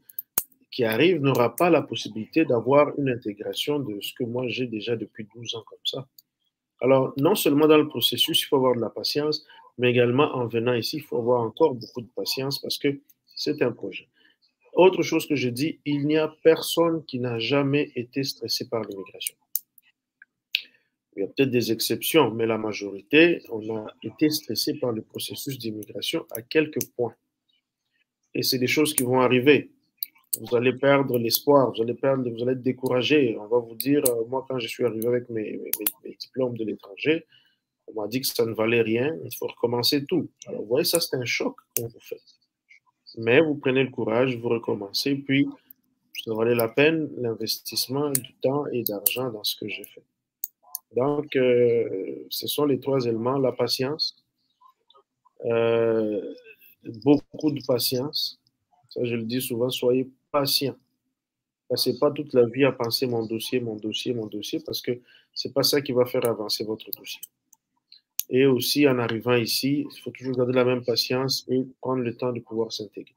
[0.71, 4.95] qui arrive n'aura pas la possibilité d'avoir une intégration de ce que moi j'ai déjà
[4.95, 6.07] depuis 12 ans comme ça.
[6.81, 9.45] Alors, non seulement dans le processus, il faut avoir de la patience,
[9.77, 12.99] mais également en venant ici, il faut avoir encore beaucoup de patience parce que
[13.37, 14.09] c'est un projet.
[14.73, 18.83] Autre chose que je dis, il n'y a personne qui n'a jamais été stressé par
[18.83, 19.35] l'immigration.
[21.15, 25.01] Il y a peut-être des exceptions, mais la majorité, on a été stressé par le
[25.01, 27.15] processus d'immigration à quelques points.
[28.35, 29.71] Et c'est des choses qui vont arriver.
[30.39, 33.35] Vous allez perdre l'espoir, vous allez perdre, vous allez être découragé.
[33.39, 35.59] On va vous dire, euh, moi, quand je suis arrivé avec mes,
[36.19, 37.25] diplômes de l'étranger,
[37.87, 40.29] on m'a dit que ça ne valait rien, il faut recommencer tout.
[40.45, 42.21] Alors, vous voyez, ça, c'est un choc qu'on vous fait.
[43.17, 45.47] Mais vous prenez le courage, vous recommencez, puis
[46.23, 50.03] ça valait la peine l'investissement du temps et d'argent dans ce que j'ai fait.
[50.95, 54.23] Donc, euh, ce sont les trois éléments, la patience,
[55.45, 56.33] euh,
[57.03, 58.39] beaucoup de patience.
[58.89, 60.75] Ça, je le dis souvent, soyez patient.
[61.69, 64.99] Passez pas toute la vie à penser mon dossier, mon dossier, mon dossier, parce que
[65.33, 67.21] c'est pas ça qui va faire avancer votre dossier.
[68.29, 72.15] Et aussi, en arrivant ici, il faut toujours garder la même patience et prendre le
[72.15, 73.15] temps de pouvoir s'intégrer.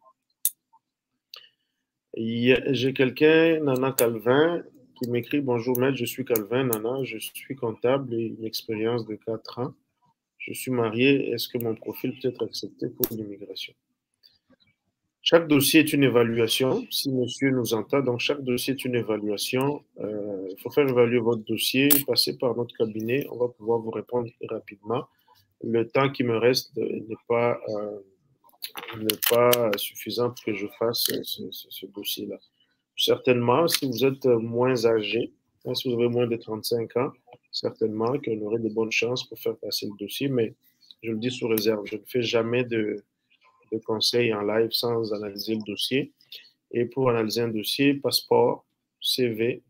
[2.16, 4.62] J'ai quelqu'un, Nana Calvin,
[4.96, 9.16] qui m'écrit Bonjour maître, je suis Calvin Nana, je suis comptable et une expérience de
[9.16, 9.74] 4 ans.
[10.38, 13.74] Je suis marié, est-ce que mon profil peut être accepté pour l'immigration?
[15.23, 19.85] Chaque dossier est une évaluation, si monsieur nous entend, donc chaque dossier est une évaluation.
[20.01, 23.91] Euh, il faut faire évaluer votre dossier, passer par notre cabinet, on va pouvoir vous
[23.91, 25.05] répondre rapidement.
[25.62, 28.01] Le temps qui me reste n'est pas, euh,
[29.77, 32.39] suffisant pour que je fasse ce, ce dossier-là.
[32.97, 35.35] Certainement, si vous êtes moins âgé,
[35.66, 37.12] hein, si vous avez moins de 35 ans,
[37.53, 40.55] certainement qu'on aurait de bonnes chances pour faire passer le dossier, mais
[41.03, 41.85] je le dis sous réserve.
[41.85, 43.05] Je ne fais jamais de,
[43.73, 46.12] de conseils en live sans analyser le dossier.
[46.73, 48.64] Et pour analyser un dossier, passeport,
[49.01, 49.62] CV,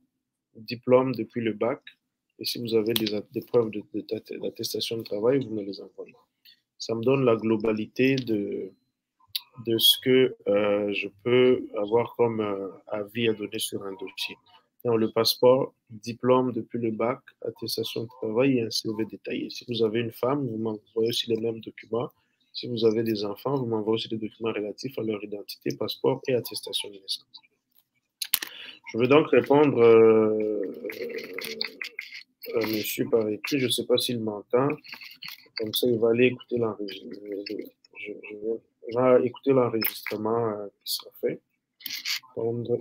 [0.55, 1.81] diplôme depuis le bac,
[2.41, 3.71] et si vous avez des, preuves
[4.41, 6.15] d'attestation de, travail, vous me les envoyez.
[6.79, 8.73] Ça me donne la globalité de,
[9.67, 14.37] de ce que euh, je peux avoir comme euh, avis à donner sur un dossier.
[14.85, 19.51] Dans le passeport, diplôme depuis le bac, attestation de travail et un CV détaillé.
[19.51, 22.09] Si vous avez une femme, vous m'envoyez aussi les mêmes documents.
[22.53, 26.21] Si vous avez des enfants, vous m'envoyez aussi des documents relatifs à leur identité, passeport
[26.29, 27.41] et attestation de naissance.
[28.93, 30.63] Je vais donc répondre euh,
[32.57, 33.61] à monsieur par écrit.
[33.61, 34.69] Je ne sais pas s'il m'entend.
[35.59, 37.13] Comme ça, il va aller écouter l'enregistrement.
[37.99, 41.41] Je, je, va écouter l'enregistrement euh, qui sera fait.
[42.39, 42.77] Euh,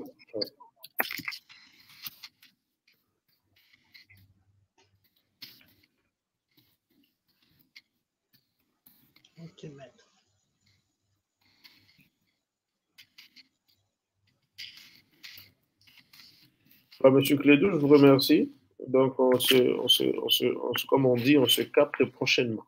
[17.03, 18.53] Monsieur Clédou, je vous remercie.
[18.87, 22.65] Donc, on se, on se, on se, comme on dit, on se capte prochainement.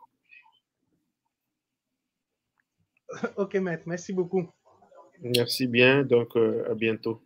[3.38, 4.50] Ok, maître, merci beaucoup.
[5.22, 7.22] Merci bien, donc euh, à bientôt.